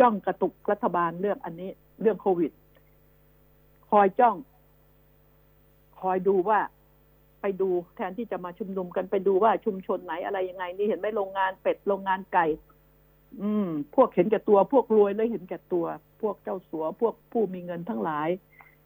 [0.01, 1.71] จ้องกระตุกรัฐบาลเรื่องอันนี้
[2.01, 2.53] เรื่องโควิด
[3.91, 4.37] คอยจ้อง
[6.01, 6.61] คอยดูว่า
[7.43, 12.47] ไปดูแทนที่จะมาชุมนุมกันไปดูว่าชุมชนไหนอะไรยังไง นี่เห็นไหมโรงงานเป็ดโรงงานไก่
[13.43, 15.87] อืม พวกเห็นแก่ตัวพวกรวยแล้วเห็นแก่ตัว
[16.23, 18.29] พวกเจ้าสัว พวกผู้มีเงินทั้งหลาย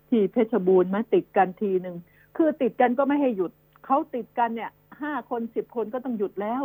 [0.08, 1.96] ที่เพชรบูรณ์มาติดกันทีหนึ่ง
[2.36, 3.52] คือติดกันก็ไม่ให้หยุด
[3.86, 4.70] เขาติดกันเนี่ย
[5.02, 6.62] ห้าคนสิบคนก็ต้องหยุดแล้ว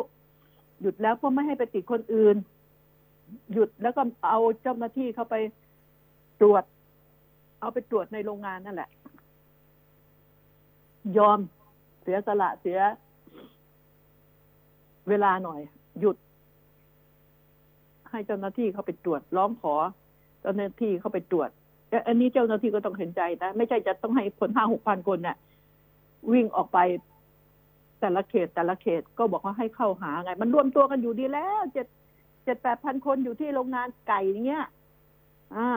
[0.82, 2.36] หยุดแล้วก็ไม่ให้ไปติดคนอื่น
[3.54, 5.36] หยุดแล้วก็เอาเจ้าหน้าที่เข้าไป
[6.42, 6.64] ตรวจ
[7.60, 8.90] เอาไปตรวจในโรงงานนั่นแหละ
[11.18, 11.40] ยอม
[12.08, 12.80] สียสละเสีย
[15.10, 15.62] เวลาหน่อย
[15.99, 16.18] หยุด
[18.10, 19.76] ให้เจ้าหน้าที่เขาไปตรวจร้องขอ
[20.41, 21.49] เจ้าหน้าที่เขาไปตรวจ
[22.08, 25.38] อันนี้เจ้าหน้าที่ก็ต้องเห็นใจนะไม่ใช่จะต้องให้คนห้าหกพันคนเนี่ย
[26.32, 26.80] วิ่งออกไป
[28.01, 31.88] แต่ละเขตแต่ละเขตก็บอกว่าให้เข้าหาไง มันรวมตัวกันอยู่ดีแล้วเจ็ด
[32.45, 34.66] เจ็ดแปดพันคนอยู่ที่โรงงานไก่เงี้ย
[35.55, 35.70] อ่า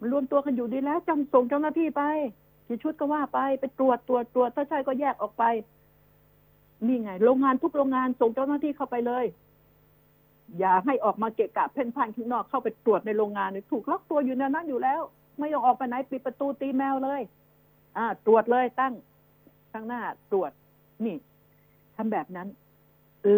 [0.00, 2.02] มันรวมตัวกันอยู่ดีแล้วจำส่งเจ้าหน้าที่ไป
[2.72, 5.44] กี่ชุดก็ว่าไปไปตรวจตรวจตรวจถ้าใช่ก็แยกออกไป
[6.86, 9.24] นี่ไง โรงงานทุกโรงงานส่งเจ้าหน้าที่เข้าไปเลย
[10.58, 15.00] อย่าให้ออกมาเกะกะเพ่นพ่านข้างนอกเข้าไปตรวจในโรงงานเนี่ยถูกล็อกตัวอยู่ในนั้นอยู่แล้ว
[15.38, 17.20] ไม่ยอมออกไปไหนปิดประตูตีแมวเลย
[17.96, 18.92] อ่า ตรวจเลยตั้ง
[19.72, 20.02] ข้างหน้า
[20.32, 20.50] ตรวจ
[21.04, 21.16] นี่
[21.96, 22.48] ทำแบบนั้น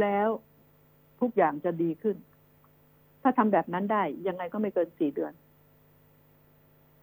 [0.00, 0.28] แล้ว
[1.20, 2.16] ทุกอย่างจะดีขึ้น
[3.22, 5.32] ถ้าทำแบบนั้นได้ ยังไงก็ไม่เกินสี่เดือน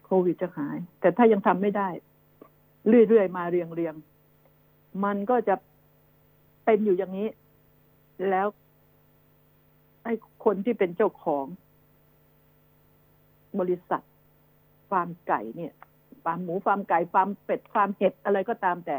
[0.06, 1.90] โควิดจะหาย แต่ถ้ายังทำไม่ได้
[2.88, 5.56] เรื่อยๆมาเรียงๆมันก็จะ
[6.66, 7.30] เป็นอยู่อย่างนี้
[8.30, 8.48] แล้ว
[10.04, 10.14] ไอ้
[10.46, 11.46] คนที่เป็นเจ้าของ
[13.60, 14.02] บริษัท
[14.90, 15.74] ฟาร์มไก่เนี่ย
[16.24, 18.98] ฟาร์มหมูฟาร์มไก่ฟาร์มเป็ดฟาร์มเห็ดอะไรก็ตามแต่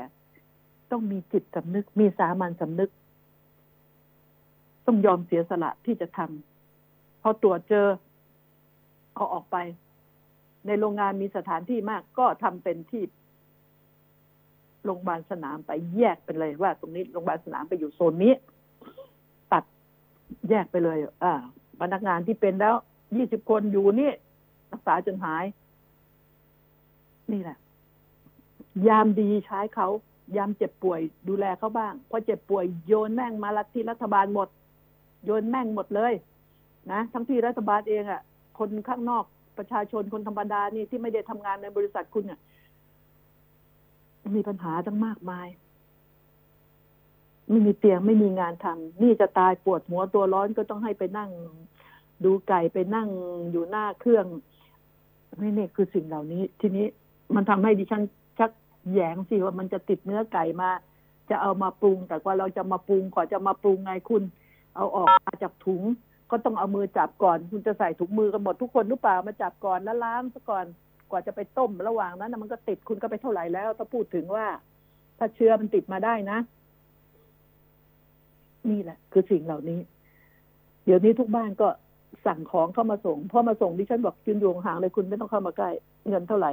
[0.91, 2.91] ต้องมีจิตสำนึก มีสามัญสำนึก
[4.87, 7.87] ต้องยอมเสียสละที่จะทำพอตรวจเจอ
[9.15, 9.57] เอาออกไป
[10.67, 13.03] ในโรงงานมีสถานที่มาก ก็ทำเป็นที่
[14.85, 18.35] โรงพยาบาลสนามไปแยกไปเลยว่า ตรงนี้โรงพยาบาลสนามไปอยู่โซนนี้
[19.53, 19.65] ตัด
[20.49, 21.33] แยกไปเลย อ่า
[21.81, 22.75] พนักงานที่เป็นแล้ว
[23.17, 24.11] ยี่สิบคนอยู่นี่
[24.73, 25.45] รักษาจนหาย
[27.33, 27.59] นี่แหละ
[28.89, 29.89] ยามดีใช้เขา
[30.37, 34.49] ยามเจ็บป่วยดูแลเขาบ้างพอเจ็บป่วยโยนแม่งมาลัที่รัฐบาลหมด
[35.25, 36.13] โยนแม่งหมดเลย
[36.93, 38.23] นะทั้งที่รัฐบาลเองอะ่ะ
[38.59, 39.25] คนข้างนอก
[39.59, 42.41] ประชาชนคนธรรมดานี่ที่ไม่ได้ทำงานในบริษัทคุณเนี่ย
[44.37, 45.49] มีปัญหาตั้งมากมาย
[47.49, 51.31] ไม่มีเตียงไม่มีงานทำนี่จะตายปวดหัวตัวร้อนก็ต้องให้ไปนั่ง
[52.25, 53.09] ดูไก่ไปนั่ง
[53.51, 54.27] อยู่หน้าเครื่อง
[55.39, 56.87] ไม่นี่คือสิ่งเหล่านี้ ทีนี้
[57.35, 58.03] มันทำให้ดิฉัน
[58.39, 58.51] ชัก
[58.93, 60.71] แยงสิว่ามันจะติดเนื้อไก่มา
[61.31, 64.23] จะเอามาปรุง แต่ว่าเราจะมาปรุงก่อนจะมาปรุงไงคุณ
[64.75, 65.83] เอาออกมาจากถุง
[66.31, 70.67] ก็ต้องเอามือจับก่อน คุณจะใส่ถุงมือกันหมดทุกคนหรือเปล่ามาจับก่อนแล้วล้างซะก่อน
[71.13, 74.47] กว่าจะไปต้มระหว่างนั้นมันก็ติดคุณก็ไปเท่าไหร่แล้ว ถ้าพูดถึงว่า
[75.19, 76.39] ถ้าเชื้อมันติดมาได้นะ
[78.71, 79.81] นี่แหละ คือสิ่งเหล่านี้
[80.85, 81.69] เดี๋ยวนี้ทุกบ้านก็
[82.27, 85.71] สั่งของเข้ามาส่งพอมาส่งดิฉันบอกยืนอยู่ห่างเลยคุณไม่ต้องเข้ามาใกล้
[86.09, 86.53] เงินเท่าไหร่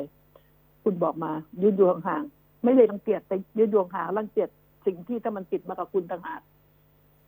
[0.84, 1.32] คุณบอกมา
[1.62, 4.50] ยืนอยู่ห่างๆไม่เลยรังเกียจแต่ยืนอยู่ห่างรังเกียจ
[4.86, 6.42] สิ่งที่ถ้ามันติดมากับคุณต่างหาก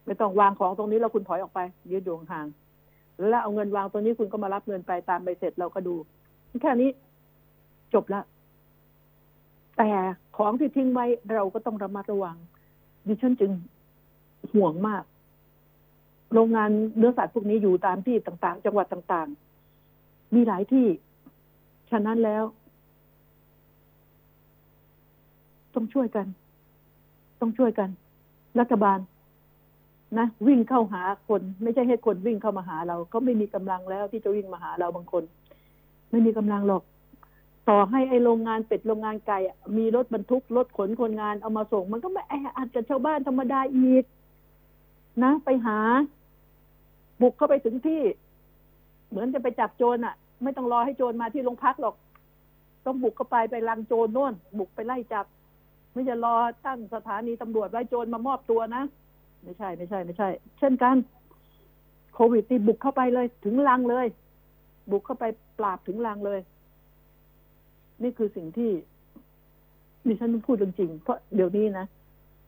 [0.05, 1.59] ไม่ต้องวางของตรงนี้แล้วคุณถอยออกไป
[1.91, 2.47] ยืนอยู่ห่าง
[3.29, 5.95] แล้วเอาเงินวางตรงนี้คุณก็มารับเงินไปตามใบเสร็จเราก็ดู
[6.61, 6.89] แค่นี้
[7.93, 8.21] จบละ
[9.77, 9.91] แต่
[10.37, 12.35] ของที่ทิ้งไว้เราก็ต้องระมัดระวัง
[13.07, 13.51] ดิฉันจึง
[14.53, 15.03] ห่วงมาก
[16.33, 19.27] โรงงานเนื้อสัตว์พวกนี้อยู่ตามที่ต่าง ๆ จังหวัดต่าง
[19.81, 20.87] ๆ มีหลายที่
[21.91, 22.43] ฉะนั้นแล้ว
[25.75, 26.27] ต้องช่วยกัน
[27.41, 27.89] ต้องช่วยกัน
[28.59, 28.99] รัฐบาล
[30.19, 35.23] นะวิ่งเข้าหาคน ไม่ใช่ให้คนวิ่งเข้ามาหาเรา ก็ไม่มีกำลังแล้วที่จะวิ่งมาหาเราบางคน
[36.11, 36.83] ไม่มีกำลังหรอก
[37.69, 44.03] ต่อให้ไอโรงงานเป็ดโรงงานไก่อะมีรถบรรทุกรถขนคนงานเอามาส่ง มันก็ไม่แออัดกับชาวบ้านธรรมดาอีก
[45.23, 45.79] นะไปหา
[47.21, 48.01] บุกเข้าไปถึงที่
[49.09, 51.95] เหมือนจะไปจับโจรอะ ไม่ต้องรอให้โจรมาที่โรงพักหรอก
[52.85, 55.25] ต้องบุกเข้าไปไปลังโจรโน่น บุกไปไล่จับ
[55.93, 56.35] ไม่จะรอ
[56.65, 58.83] ตั้งสถานีตำรวจไว้โจรมามอบตัวนะ
[59.43, 60.95] ไม่ใช่ไม่ใช่ ไม่ใช่ เช่นกัน
[62.13, 64.07] โควิดนี่บุกเข้าไปเลย ถึงลังเลย
[64.91, 65.25] บุกเข้าไป
[65.59, 66.39] ปราบถึงลังเลย
[68.03, 68.71] นี่คือสิ่งที่
[70.07, 71.85] ดิฉันพูดจริงๆเพราะเดี๋ยวนี้นะ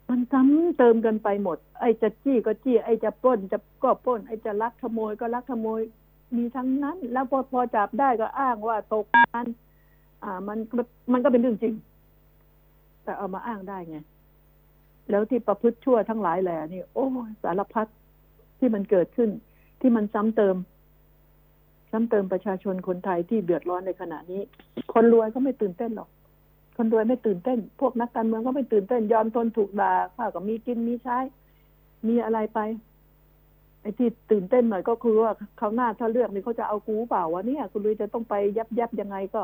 [0.10, 5.82] มันซ้ำเติมกันไปหมด ไอ้จะจี้ก็จี้ ไอ้จะปล้น จะก็ปล้น ไอ้จะลักขโมยก็ลักขโมย
[6.36, 9.45] มีทั้งนั้น แล้วพอพอจับได้ก็อ้างว่าตกงาน
[10.24, 10.58] อ่า มัน
[11.12, 11.74] มันก็เป็นเรื่องจริง
[13.04, 13.97] แต่เอามาอ้างได้ไง
[15.10, 17.06] แล้วที่ประพฤติชั่วทั้งหลายแหล่นี่ โอ้
[17.43, 17.88] สารพัด
[18.60, 19.30] ที่มันเกิดขึ้น
[19.82, 20.56] ที่มันซ้ำเติม
[21.94, 24.41] ซ้ำเติมประชาชนคนไทยที่เดือดร้อนในขณะนี้
[24.94, 26.10] คนรวยก็ไม่ตื่นเต้นหรอก
[26.78, 31.18] คนรวยไม่ตื่นเต้น พวกนักการเมืองก็ไม่ตื่นเต้น ยอมทนถูกด่าข้าวก็มีกินมีใช้
[32.08, 32.60] มีอะไรไป
[33.82, 39.44] ไอ้ที่ตื่นเต้นหน่อยก็คือว่าเขาหน้าถ้าเลือกนี่เขาจะเอากูเปล่าวะเนี่ย คุณลุยจะต้องไปยับยับยังไงก็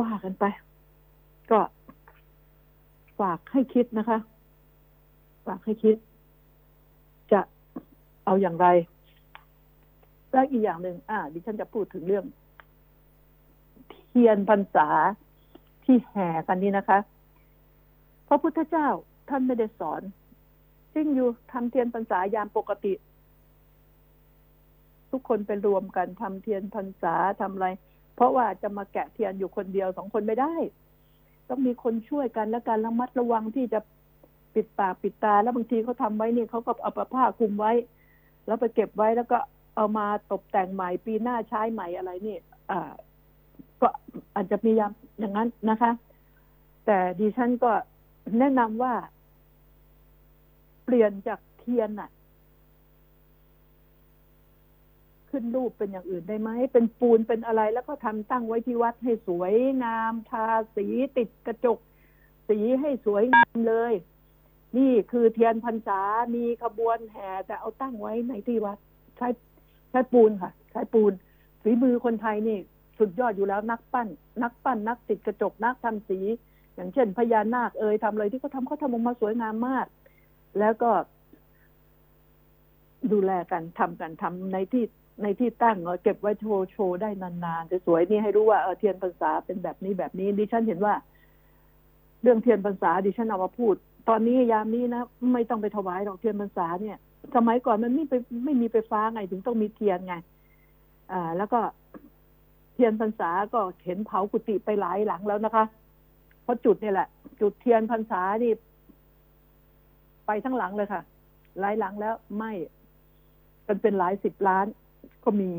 [0.00, 0.44] ว่ากันไป
[1.50, 1.60] ก็
[3.20, 4.18] ฝากให้คิดนะคะ
[5.46, 5.96] ฝากให้คิด
[7.32, 7.40] จะ
[8.24, 8.66] เอาอย่างไร
[10.32, 12.24] แล้วอีกอย่างหนึ่งอ่า ดิฉันจะพูดถึงเรื่อง
[14.10, 14.88] เทียนพรรษา
[15.84, 16.98] ที่แห่กันนี่นะคะ
[18.28, 18.88] พระพุทธเจ้า
[19.28, 20.02] ท่านไม่ได้สอน
[20.94, 22.92] ซึ่งอยู่ทำเทียนพรรษายามปกติ
[25.10, 27.68] ทุกคนไปรวมกันทำเทียนพรรษาทำอะไร
[28.14, 30.54] เพราะว่าจะมาแกะเทียนอยู่คนเดียวสองคนไม่ได้
[31.48, 33.80] ต้องมีคนช่วยกันและการระมัดระวังที่จะ
[34.54, 37.72] ปิดปากปิดตา แล้วบางทีเขาทำไว้นี่เขาก็เอาผ้าคลุมไว้
[38.46, 39.38] แล้วไปเก็บไว้แล้วก็
[39.78, 42.36] เอามาตกแต่งใหม่ปีหน้าใช้ใหม่อะไรนี่
[42.70, 42.92] อ่า
[43.80, 43.88] ก็
[44.34, 45.90] อาจจะมียามอย่างนั้นนะคะ
[46.86, 47.72] แต่ดิฉันก็
[48.38, 48.94] แนะนำว่า
[50.84, 52.10] เปลี่ยนจากเทียนน่ะ
[55.30, 59.54] ขึ้นรูปเป็นอย่างอื่นได้ไหม เป็นปูนเป็นอะไร แล้วก็ทำตั้งไว้ที่วัดให้สวย
[59.84, 61.78] งาม ทาสีติดกระจก
[62.48, 63.92] สีให้สวยงามเลย
[64.78, 66.00] นี่คือเทียนพรรษา
[66.34, 68.78] มีขบวนแห่แต่เอาตั้งไว้ในที่วัด
[69.16, 69.28] ใช้
[69.90, 71.12] ใช้ปูนค่ะ ใช้ปูน
[71.62, 72.58] ฝีมือคนไทยนี่
[72.98, 74.08] สุดยอดอยู่แล้วนักปั้น
[74.42, 76.18] นักปั้น นักติดกระจกนักทำสี
[76.74, 79.86] อย่างเช่น พญานาคเอ่ยทำอะไรที่เขาทำเขาทำออกมาสวยงามมาก
[80.58, 80.90] แล้วก็
[83.12, 84.84] ดูแลกันทำกันทำในที่
[85.22, 90.94] ในที่ตั้งเออเก็บไว้โชว์โชว์ได้นานๆสวยๆนี่ให้รู้ว่าเออเทียนพรรษาเป็นแบบนี้แบบนี้ดิฉันเห็นว่า
[92.22, 93.74] เรื่องเทียนพรรษาดิฉันเอามาพูด
[94.08, 96.96] ตอนนี้ยามนี้นะไม่ต้องไปถวายดอกเทียนพรรษาเนี่ย
[97.36, 98.14] สมัยก่อนมันไม่ไป
[98.44, 100.14] ไม่มีไฟฟ้าไงถึงต้องมีเทียนไง
[101.12, 101.60] อ่าแล้วก็
[102.72, 105.64] เทียนพรรษาก็เห็นเผากุฏิไปหลายหลังแล้วนะคะ
[106.42, 107.08] เพราะจุดนี่แหละ
[107.40, 108.52] จุดเทียนพรรษานี่
[110.26, 111.02] ไปทั้งหลังเลยค่ะ
[111.60, 112.52] หลายหลังแล้วไม่
[113.66, 114.66] กันเป็นหลายสิบล้าน
[115.24, 115.50] ก็มี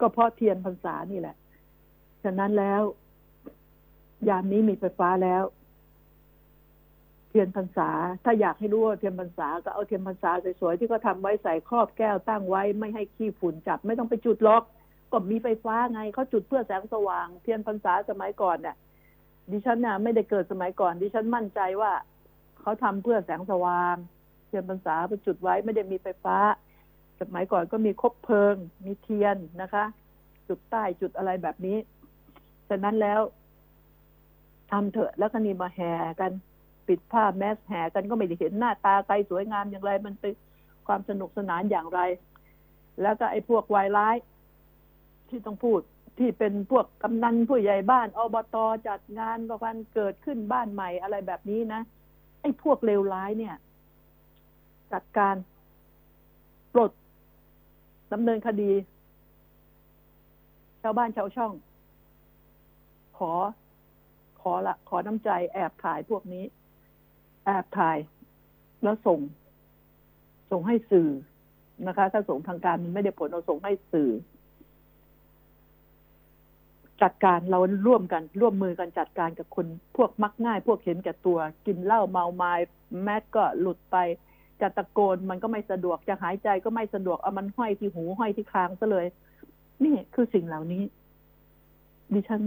[0.00, 1.36] ก็เพราะเทียนพรรษานี่แหละ
[2.24, 2.82] ฉะนั้นแล้ว
[4.28, 5.42] ยามนี้มีไฟฟ้าแล้ว
[7.34, 7.90] เทียนพรรษา
[8.24, 10.30] ถ้าอยากให้รู้ว่าเทียนพรรษาก็เอาเทียนพรรษา
[10.60, 14.62] สวยๆที่เขาทำไว้ใส่ครอบแก้วตั้งไว้ไม่ให้ขี้ฝุ่นจับไม่ต้องไปจุดล็อก
[15.12, 18.76] ก็มีไฟฟ้าไงเขาจุดเพื่อแสงสว่าง เทียนพรรษาสมัยก่อนเนี่ย
[19.50, 21.92] ดิฉันน่ะไม่ได้เกิดสมัยก่อน ดิฉันมั่นใจว่า
[22.60, 23.96] เขาทำเพื่อแสงสว่าง
[24.46, 26.36] เทียนพรรษาไปจุดไว้ไม่ได้มีไฟฟ้า
[27.20, 28.54] สมัยก่อนก็มีคบเพลิง
[28.84, 29.84] มีเทียนนะคะ
[30.48, 31.78] จุดใต้จุดอะไรแบบนี้
[32.68, 33.20] ฉะนั้นแล้ว
[34.70, 36.32] ทำเถอะแล้วก็นี่มาแห่กัน
[36.88, 40.32] ปิดผ้าแมสแห่กันก็ไม่ได้เห็นหน้าตาใครสวยงามอย่างไร มันเป็น
[40.86, 42.00] ความสนุกสนานอย่างไร
[43.02, 44.16] แล้วก็ไอ้พวกวายร้าย
[45.28, 45.80] ที่ต้องพูด
[46.18, 48.56] ที่เป็นพวกกำนันผู้ใหญ่บ้านอบต
[48.88, 51.80] จัดงานวันเกิดขึ้นบ้านใหม่อะไรแบบนี้นะ
[52.40, 53.54] ไอ้พวกเลวร้ายเนี่ย
[54.92, 55.34] จัดการ
[56.72, 56.90] ปลด
[58.12, 58.72] ดำเนินคดี
[60.82, 61.52] ชาวบ้านชาวช่อง
[63.18, 63.32] ขอ
[64.40, 66.44] ขอละ ขอน้ำใจแอบถ่ายพวกนี้
[67.44, 67.98] แอบถ่าย
[68.82, 69.20] แล้วส่ง
[70.50, 71.08] ส่งให้สื่อ
[71.86, 74.10] นะคะ ถ้าส่งทางการมันไม่ได้ผลเราส่งให้สื่อ
[77.02, 79.66] จัดการเราร่วมกันร่วมมือกันจัดการกับคน
[79.96, 82.52] พวกมักง่าย พวกเห็นแก่ตัว กินเหล้าเมาไม้
[83.02, 83.96] แมสก็หลุดไป
[84.60, 89.06] จะตะโกนมันก็ไม่สะดวกจะหายใจก็ไม่สะดวกเอามันห้อยที่หูห้อยที่คางซะเลย
[89.84, 90.82] นี่คือสิ่งเหล่านี้
[92.14, 92.42] ดิฉัน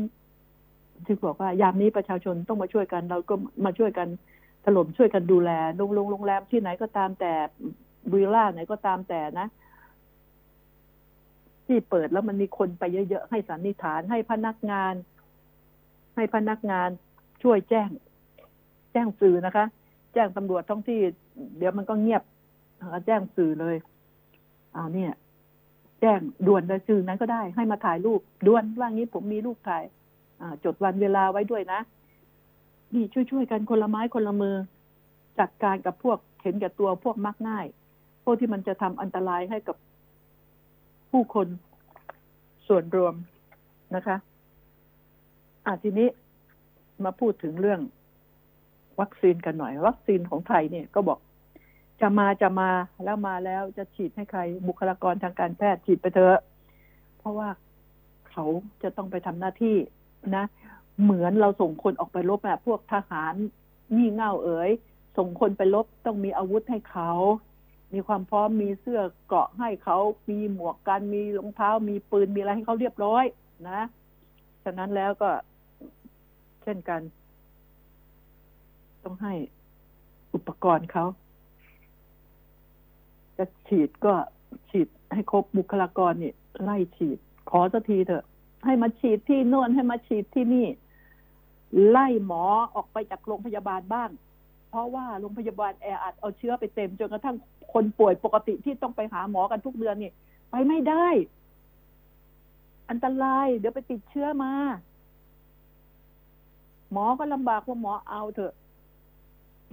[1.06, 3.36] ที่บอกว่ายามนี้ประชาชนต้องมาช่วยกัน เราก็
[3.66, 4.08] มาช่วยกัน
[4.66, 7.34] ถล่มช่วยกันดูแลโรงโรงโรงแรมที่ไหนก็ตามแต่
[8.14, 9.48] วิลล่าไหนก็ตามแต่นะ
[11.68, 14.94] ที่เปิดแล้วมันมีคนไปเยอะๆ ให้สันนิษฐานให้พนักงาน
[16.16, 16.90] ให้พนักงาน
[17.44, 17.90] ช่วยแจ้ง
[18.92, 19.66] แจ้งสื่อนะคะ
[20.14, 21.00] แจ้งตำรวจท้องที่
[21.58, 22.24] เดี๋ยวมันก็เงียบ
[22.82, 23.76] นะคะแจ้งสื่อเลย
[24.74, 25.12] เอาเนี่ย
[26.02, 29.84] แจ้งด่วนเลยสื่อนั้นก็ได้ ให้มาถ่ายรูปด่วนว่างี้ผมมีรูปถ่าย
[30.64, 31.80] จดวันเวลาไว้ด้วยนะ
[32.94, 34.56] นี่ช่วยๆกันคนละไม้คนละมือ
[35.40, 37.66] จัดการกับพวกเห็นแก่ตัวพวกมักง่าย
[38.24, 39.76] พวกที่มันจะทำอันตรายให้กับ
[41.12, 41.48] ผู้คน
[42.68, 43.14] ส่วนรวม
[43.96, 44.18] นะคะ
[45.66, 46.08] อ่าทีนี้
[47.04, 47.82] มาพูดถึงเรื่อง
[49.00, 51.20] วัคซีนกันหน่อย วัคซีนของไทยเนี่ยก็บอก
[52.02, 52.70] จะมาจะมา
[53.04, 56.40] แล้วมาแล้วจะฉีดให้ใคร บุคลากรทางการแพทย์ฉีดไปเถอะ
[57.18, 57.50] เพราะว่า
[58.30, 58.46] เขา
[58.84, 59.76] จะต้องไปทำหน้าที่
[60.36, 60.46] นะ
[61.02, 63.34] เหมือนเราส่งคนออกไปรบแบบพวกทหาร
[63.96, 64.72] งี่เง่าเอ๋ย
[65.18, 67.12] ส่งคนไปรบต้องมีอาวุธให้เขา
[67.94, 69.98] มีความพร้อมมีเสื้อเกราะให้เขา
[70.30, 73.24] มีหมวกกันมีรองเท้า มีปืนมีอะไรให้เขาเรียบร้อย
[73.70, 73.82] นะ
[74.64, 75.30] ฉะนั้นแล้วก็
[76.64, 77.02] เช่นกัน
[79.04, 79.34] ต้องให้
[80.34, 81.06] อุปกรณ์เขา
[83.38, 84.14] จะฉีดก็
[84.70, 86.34] ฉีดให้ครบบุคลากรนี่
[86.64, 87.18] ไล่ฉีด
[87.50, 88.24] ขอสักทีเถอะ
[88.66, 90.68] ให้มาฉีดที่โน่นให้มาฉีดที่นี่
[91.90, 92.44] ไล่หมอ
[92.76, 94.10] ออกไปจากโรงพยาบาลบ้าง
[94.70, 97.36] เพราะว่าโรงพยาบาลแออัดเอาเชื้อไปเต็มจนกระทั่ง
[97.74, 100.12] คนป่วยปกติที่ต้องไปหาหมอกันทุกเดือนนี่
[100.52, 101.08] ไปไม่ได้
[102.90, 104.52] อันตราย เดี๋ยวไปติดเชื้อมา
[106.92, 108.54] หมอก็ลำบากว่าหมอเอาเถอะ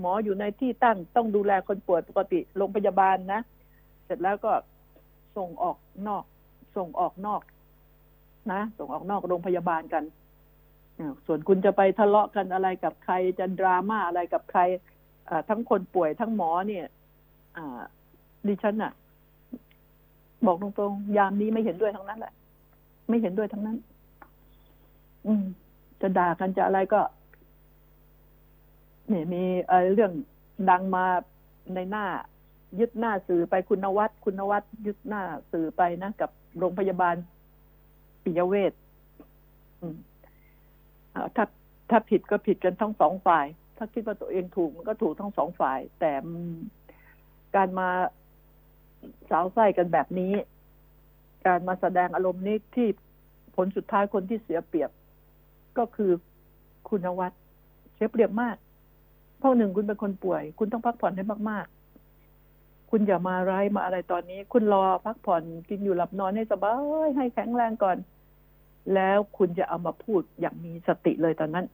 [0.01, 3.41] หมออยู่ในที่ตั้งต้องดูแลคนป่วยปกติโรงพยาบาลนะ
[4.05, 4.53] เสร็จแล้วก็
[5.37, 5.77] ส่งออก
[6.09, 6.25] นอก
[6.77, 7.43] ส่งออกนอก
[8.53, 10.03] นะ ส่งออกนอกโรงพยาบาลกัน
[11.27, 14.61] ส่วนคุณจะไปทะเลาะกันอะไรกับใครจะดราม่าอะไรกับใคร
[15.49, 16.85] ทั้งคนป่วยทั้งหมอเนี่ย
[18.47, 18.93] ดิฉันน่ะ
[20.47, 22.33] บอกตรงๆยามนี้ไม่เห็นด้วยทั้งนั้นแหละ
[23.09, 23.79] ไม่เห็นด้วยทั้งนั้น
[25.27, 25.45] อืม
[26.01, 27.01] จะด่ากันจะอะไรก็
[29.09, 29.43] เนี่ยมี
[29.95, 30.13] เรื่อง
[30.71, 31.05] ดังมา
[31.75, 32.07] ในหน้า
[32.81, 35.23] ยึดหน้าสื่อไปคุณนวัดคุณนวัดยึดหน้า
[35.53, 37.15] สื่อไปนะกับโรงพยาบาล
[38.25, 38.73] ปิยเวช
[39.81, 39.97] อืม
[41.37, 41.45] ถ้า
[41.91, 43.47] ถ้าผิดก็ผิดกันทั้งสองฝ่าย
[43.77, 46.13] ถ้าคิดว่าตัวเองถูกมันก็ถูกทั้งสองฝ่าย แต่
[47.57, 47.89] การมา
[49.31, 50.33] สาวไส้กันแบบนี้
[51.47, 52.89] การมาแสดงอารมณ์นี้ที่
[53.57, 54.91] ผลสุดท้ายคนที่เสียเปรียบ
[55.79, 56.11] ก็คือ
[56.89, 57.33] คุณนวัด
[57.95, 58.57] เสียเปรียบมาก
[59.39, 61.67] เพราะหนึ่งคุณเป็นคนป่วย คุณต้องพักผ่อนให้มาก
[62.33, 67.97] ๆ คุณอย่ามาร้ายมาอะไรตอนนี้ คุณรอพักผ่อนกินอยู่หลับนอนให้สบายให้แข็งแรงก่อน
[68.95, 71.67] แล้วคุณจะเอามาพูดอย่างมีสติเลยตอนนั้น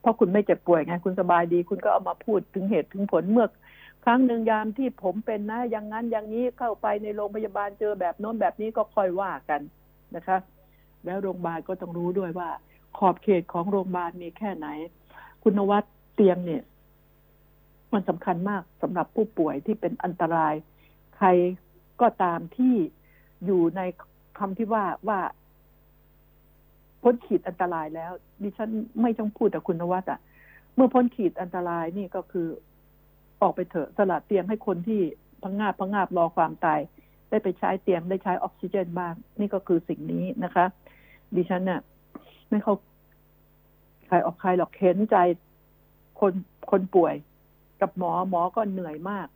[0.00, 3.48] เพราะคุณไม่เจ็บป่วยไงคุณสบายดี คุณก็เอามาพูดถึงเหตุถึงผลเมื่อ
[4.04, 9.60] ครั้งหนึ่งยามที่ผมเป็นนะ อย่างนั้นอย่างนี้เข้าไปในโรงพยาบาลเจอแบบโน้นแบบนี้ก็คอยว่ากัน
[10.16, 10.38] นะคะ
[11.04, 12.48] แล้วโรงพยาบาลก็ต้องรู้ด้วยว่า
[12.98, 14.66] ขอบเขตของโรงพยาบาลมีแค่ไหน
[15.42, 15.84] คุณวัต
[16.14, 16.62] เตียงเนี่ย
[17.92, 20.54] มันสำคัญมากสำหรับผู้ป่วยที่เป็นอันตราย
[21.16, 21.28] ใคร
[22.00, 22.74] ก็ตามที่
[23.46, 23.80] อยู่ใน
[24.38, 25.20] คำที่ว่าว่า
[27.02, 28.70] พ้นขีดอันตรายแล้ว ดิฉัน
[29.02, 30.20] ไม่ต้องพูดแต่คุณนวัตอะ
[30.74, 32.48] เมื่อพ้นขีดอันตรายนี่ก็คือ
[33.42, 35.00] ออกไปเถอะสละเตียงให้คนที่
[35.42, 36.80] พังงาบพังงาบรอความตาย
[37.30, 40.64] ได้ไปใช้เตียงได้ใช้ออกซิเจนบ้าง นี่ก็คือสิ่งนี้นะคะ
[41.36, 41.80] ดิฉันเนี่ย
[42.48, 42.74] ไม่เขา
[44.06, 45.16] ใครออกใครหรอกเข็นใจ
[46.20, 46.32] คน
[46.70, 47.14] คนป่วย
[47.80, 49.28] กับหมอหมอก็เหนื่อยมาก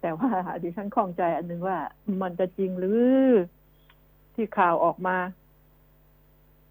[0.00, 0.30] แต่ว่า
[0.62, 1.78] ดิฉันข้องใจอันนึงว่า
[2.22, 2.92] มันจะจริงหรื
[3.26, 3.28] อ
[4.34, 5.16] ที่ข่าวออกมา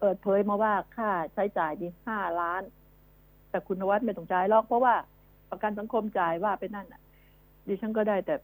[0.04, 2.62] เปิดเผยมาว่าค่าใช้จ่ายดีห้าล้าน
[3.50, 4.94] แต่คุณนวัดไม่ต้องจ่ายหรอกเพราะว่า
[5.50, 7.00] ประกันสังคมจ่ายว่าไปนั่นอะ
[7.66, 8.34] ดิฉันก็ได้แต่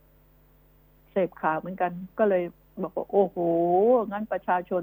[1.10, 2.42] เสพข่าวเหมือนกัน ก็เลย
[2.82, 3.36] บอกว่าโอ้โห
[4.12, 4.82] งั้นประชาชน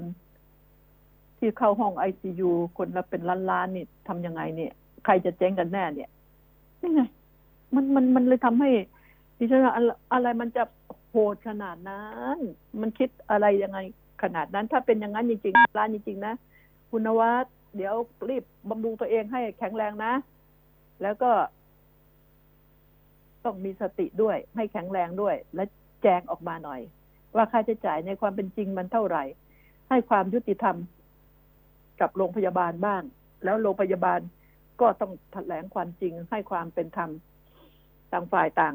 [1.38, 4.72] ที่เข้าห้องไอซียูคนละเป็นล้านๆนี่ทำยังไงเนี่ย
[5.04, 6.10] ใครจะเจ๊งกันแน่เนี่ย
[6.80, 7.02] นี่ไง
[7.74, 8.70] มันมันมันเลยทำให้
[9.38, 10.64] ดิฉันอะไรอะไรมันจะ
[11.08, 12.04] โหดขนาดนั้
[12.36, 12.38] น
[12.80, 13.78] มันคิดอะไรยังไง
[14.22, 16.34] ขนาดนั้น ถ้าเป็นอย่างนั้นจริงๆร้านจริงๆนะ
[16.90, 17.94] คุณนวัดเดี๋ยว
[18.28, 20.12] รีบบำรุงตัวเองให้แข็งแรงนะ
[21.02, 21.30] แล้วก็
[23.44, 25.64] ต้องมีสติด้วย ให้แข็งแรงด้วย และ
[26.02, 26.80] แจ้งออกมาหน่อย
[27.34, 29.24] ว่าค่าใช้จ่ายในความเป็นจริงมันเท่าไหร่
[29.88, 30.76] ให้ความยุติธรรม
[32.00, 33.02] กับโรงพยาบาลบ้าง
[33.44, 34.20] แล้วโรงพยาบาล
[34.80, 37.10] ก็ต้องแถลงความจริงให้ความเป็นธรรม
[38.12, 38.74] ต่างฝ่ายต่าง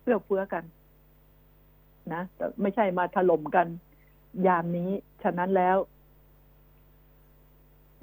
[0.00, 0.64] เพื่อเฟื้อกัน
[2.12, 3.66] นะแต่ไม่ใช่มาถล่มกัน
[4.46, 4.90] ยามนี้
[5.22, 5.76] ฉะนั้นแล้ว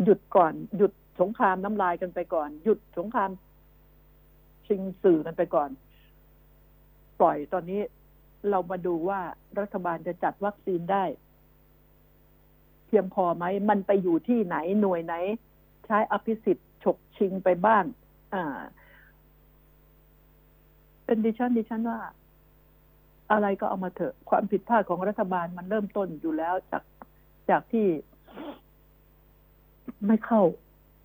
[0.03, 3.29] หยุดก่อน หยุดสงครามน้ำลายกันไปก่อน หยุดสงคราม
[4.67, 5.69] ชิงสื่อกันไปก่อน
[7.19, 7.81] ปล่อยตอนนี้
[8.49, 9.19] เรามาดูว่า
[9.59, 11.03] รัฐบาลจะจัดวัคซีนได้
[12.87, 15.15] เพียงพอไหม มันไปอยู่ที่ไหนหน่วยไหน
[15.85, 17.83] ใช้อภิสิทธิ์ฉกชิงไปบ้าง
[18.33, 18.43] อ่า
[21.05, 21.99] เป็นดิฉันดิฉันว่า
[23.31, 26.83] อะไรก็เอามาเถอะความผิดพลาดของรัฐบาลมันเริ่มต้นอยู่แล้วจาก
[27.49, 27.87] จากที่
[30.07, 30.41] ไม่เข้า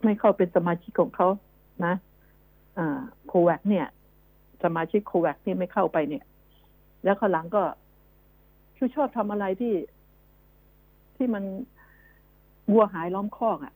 [0.05, 1.29] ไม่เข้าเป็นสมาชิกของเขา
[1.85, 1.95] นะ
[2.79, 3.87] อ่าโควัคเนี่ย
[4.65, 6.25] สมาชิกโควัคที่ไม่เข้าไปเนี่ย
[7.05, 7.63] แล้วข้าหลังก็
[8.77, 9.75] คือชอบทำอะไรที่
[11.17, 11.45] ที่มัน
[12.73, 13.75] วัวหายล้อมคอกอะ่ะ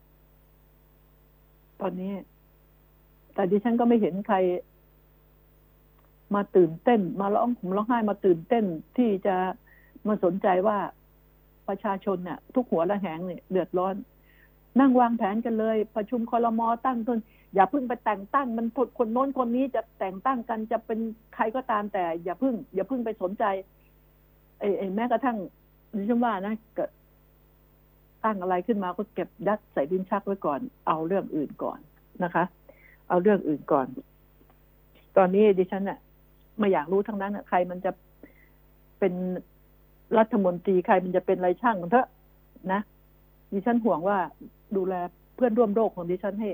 [1.81, 2.13] ตอนนี้
[3.35, 4.37] แต่ดิฉันก็ไม่เห็นใคร
[6.35, 8.65] มาตื่นเต้น มาร้องผมร้องไห้มาตื่นเต้น
[8.97, 9.37] ที่จะ
[10.07, 10.79] มาสนใจว่า
[11.69, 13.95] ประชาชนเนี่ยทุกหัวละแหงเนี่ยเดือดร้อน
[14.81, 17.19] นั่งวางแผนกันเลย ประชุมคอรมอตั้งต้น
[17.55, 18.67] อย่าเพิ่งไปแต่งตั้ง มัน
[18.99, 20.99] คนโน้นคนนี้จะแต่งตั้งกันจะเป็น
[21.35, 23.45] ใครก็ตามแต่ อย่าเพิ่ง อย่าเพิ่งไปสนใจ
[24.59, 25.37] ไอ้ไอ้แม้กระทั่ง
[25.97, 26.91] ดิฉันว่านะเกิด
[28.25, 31.79] ตั้งอะไรขึ้นมาก็เก็บยัดใส่ดินชักไว้ก่อน เอาเรื่องอื่นก่อน
[32.25, 32.45] นะคะ
[33.09, 33.87] เอาเรื่องอื่นก่อน
[35.17, 35.99] ตอนนี้ดิฉันน่ะ
[36.61, 37.93] ไม่อยากรู้ทั้งนั้นนะใครมันจะ
[38.99, 39.13] เป็น
[40.19, 42.09] รัฐมนตรีใครมันจะเป็นอะไรช่างมันเถอะ
[42.73, 42.81] นะ
[43.53, 44.19] ดิฉันห่วงว่า
[44.77, 44.95] ดูแล
[45.35, 46.51] เพื่อนร่วมโลกของดิฉันให้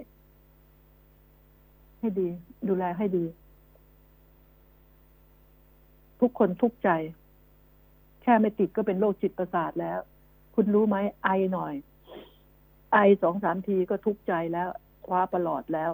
[2.00, 2.28] ให้ดี
[2.68, 3.24] ดูแลให้ดี
[6.20, 6.90] ทุกคนทุกใจ
[8.22, 9.98] แค่ไม่ติดก็เป็นโรคจิตประสาทแล้ว
[10.54, 11.74] คุณรู้ไหมไอหน่อย
[12.92, 14.68] ไอสองสามทีก็ทุกใจแล้ว
[15.06, 15.90] คว้าประหลอดแล้ว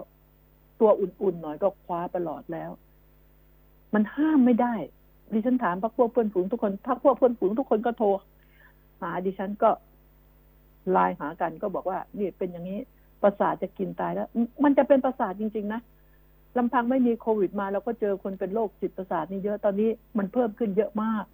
[0.79, 2.69] ตัวอุ่นๆหน่อยก็คว้าประหลอดแล้ว
[3.93, 4.75] มันห้ามไม่ได้
[5.33, 8.07] ดิฉันถามพักพวกเพื่อนฝูงทุกคนพักพวกเพื่อนฝูงทุกคนก็โทร
[9.01, 9.69] หาดิฉันก็
[10.91, 12.79] ไลน์หากันก็บอกว่านี่เป็นอย่างนี้
[13.23, 14.27] ประสาทจะกินตายแล้ว
[14.63, 15.81] มันจะเป็นประสาทจริง ๆ นะ
[16.57, 21.25] ลำพังไม่มีโควิดมาเราก็เจอคนเป็นโรคจิตประสาทนี่เยอะตอนนี้มันเพิ่มขึ้นเยอะมาก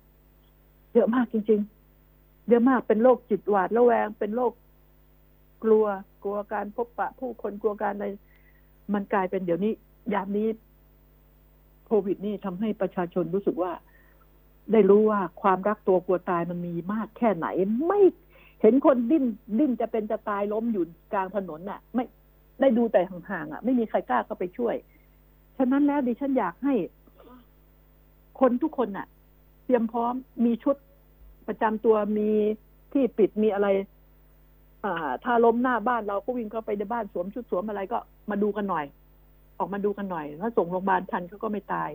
[0.94, 1.60] เยอะมากจริง
[2.06, 4.52] ๆ เยอะมากเป็นโรคจิตหวาดระแวง เป็นโรค
[5.64, 5.86] กลัว
[6.24, 8.08] กลัวการพบปะ ผู้คนกลัวการอะไร
[8.94, 9.74] มันกลายเป็นเดี๋ยวนี้
[10.14, 10.48] ยามนี้
[11.90, 13.72] โควิดนี่ทำให้ประชาชนรู้สึกว่า
[14.72, 17.48] ได้รู้ว่าความรักตัวกลัวตายมันมีมากแค่ไหน
[17.88, 18.02] ไม่
[18.62, 19.26] เห็นคนดิ้น
[19.60, 20.84] ดิ้นจะเป็นจะตายล้มอยู่
[21.14, 22.06] กลางถนนน่ะ ไม่
[22.62, 24.76] ได้ดูแต่ห่างๆอะ ไม่มีใครกล้าเข้าไปช่วย
[25.58, 26.74] ฉะนั้นแล้วดิฉันอยากให้
[28.40, 29.08] คนทุกคนน่ะ
[29.66, 30.14] เตรียมพร้อม
[30.46, 30.76] มีชุด
[31.48, 32.30] ประจำตัวมี
[32.94, 33.68] ที่ปิดมีอะไร
[34.86, 38.86] อ่า ถ้าล้มหน้าบ้านเราก็วิ่งเข้าไปในบ้านสวมชุดสวมอะไรก็มาดูกันหน่อย
[39.60, 41.90] ออกมาดูกันหน่อย ถ้าส่งโรงพยาบาลทันเขาก็ไม่ตาย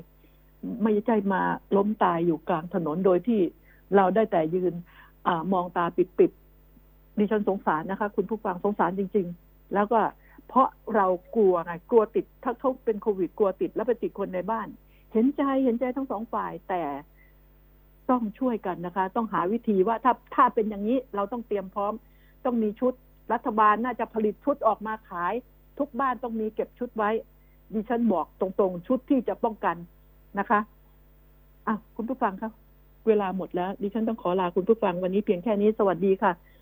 [0.83, 1.43] ไม่ใช่มา
[1.77, 3.41] ล้มตายอยู่กลางถนนโดยที่
[3.97, 4.75] เราได้แต่ยืน
[5.27, 10.01] อ่ามองตาปิดๆดิฉันสงสารนะคะ คุณผู้ฟังสงสารจริง ๆ แล้วก็
[10.49, 11.07] เพราะเรา
[11.37, 14.67] กลัวไงกลัวติด ถ้าเขาเป็นโควิดกลัวติดแล้วไปติดคนในบ้าน
[15.13, 16.83] เห็นใจเห็นใจทั้งสองฝ่ายแต่
[18.11, 21.93] ต้องช่วยกันนะคะ ต้องหาวิธีว่าถ้าถ้าเป็นอย่างนี้เราต้องเตรียมพร้อม
[22.45, 22.93] ต้องมีชุด
[23.33, 25.33] รัฐบาลน่าจะผลิตชุดออกมาขาย
[25.79, 27.11] ทุกบ้านต้องมีเก็บชุดไว้
[27.75, 29.77] ดิฉันบอกตรงๆ ชุดที่จะป้องกัน
[30.39, 30.61] นะคะ
[31.67, 32.53] อะคุณผู้ฟังครับ
[33.07, 36.33] เวลาหมดแล้ว ดิฉันต้องขอลาคุณผู้ฟังวันนี้เพียงแค่นี้สวัสดีค่ะ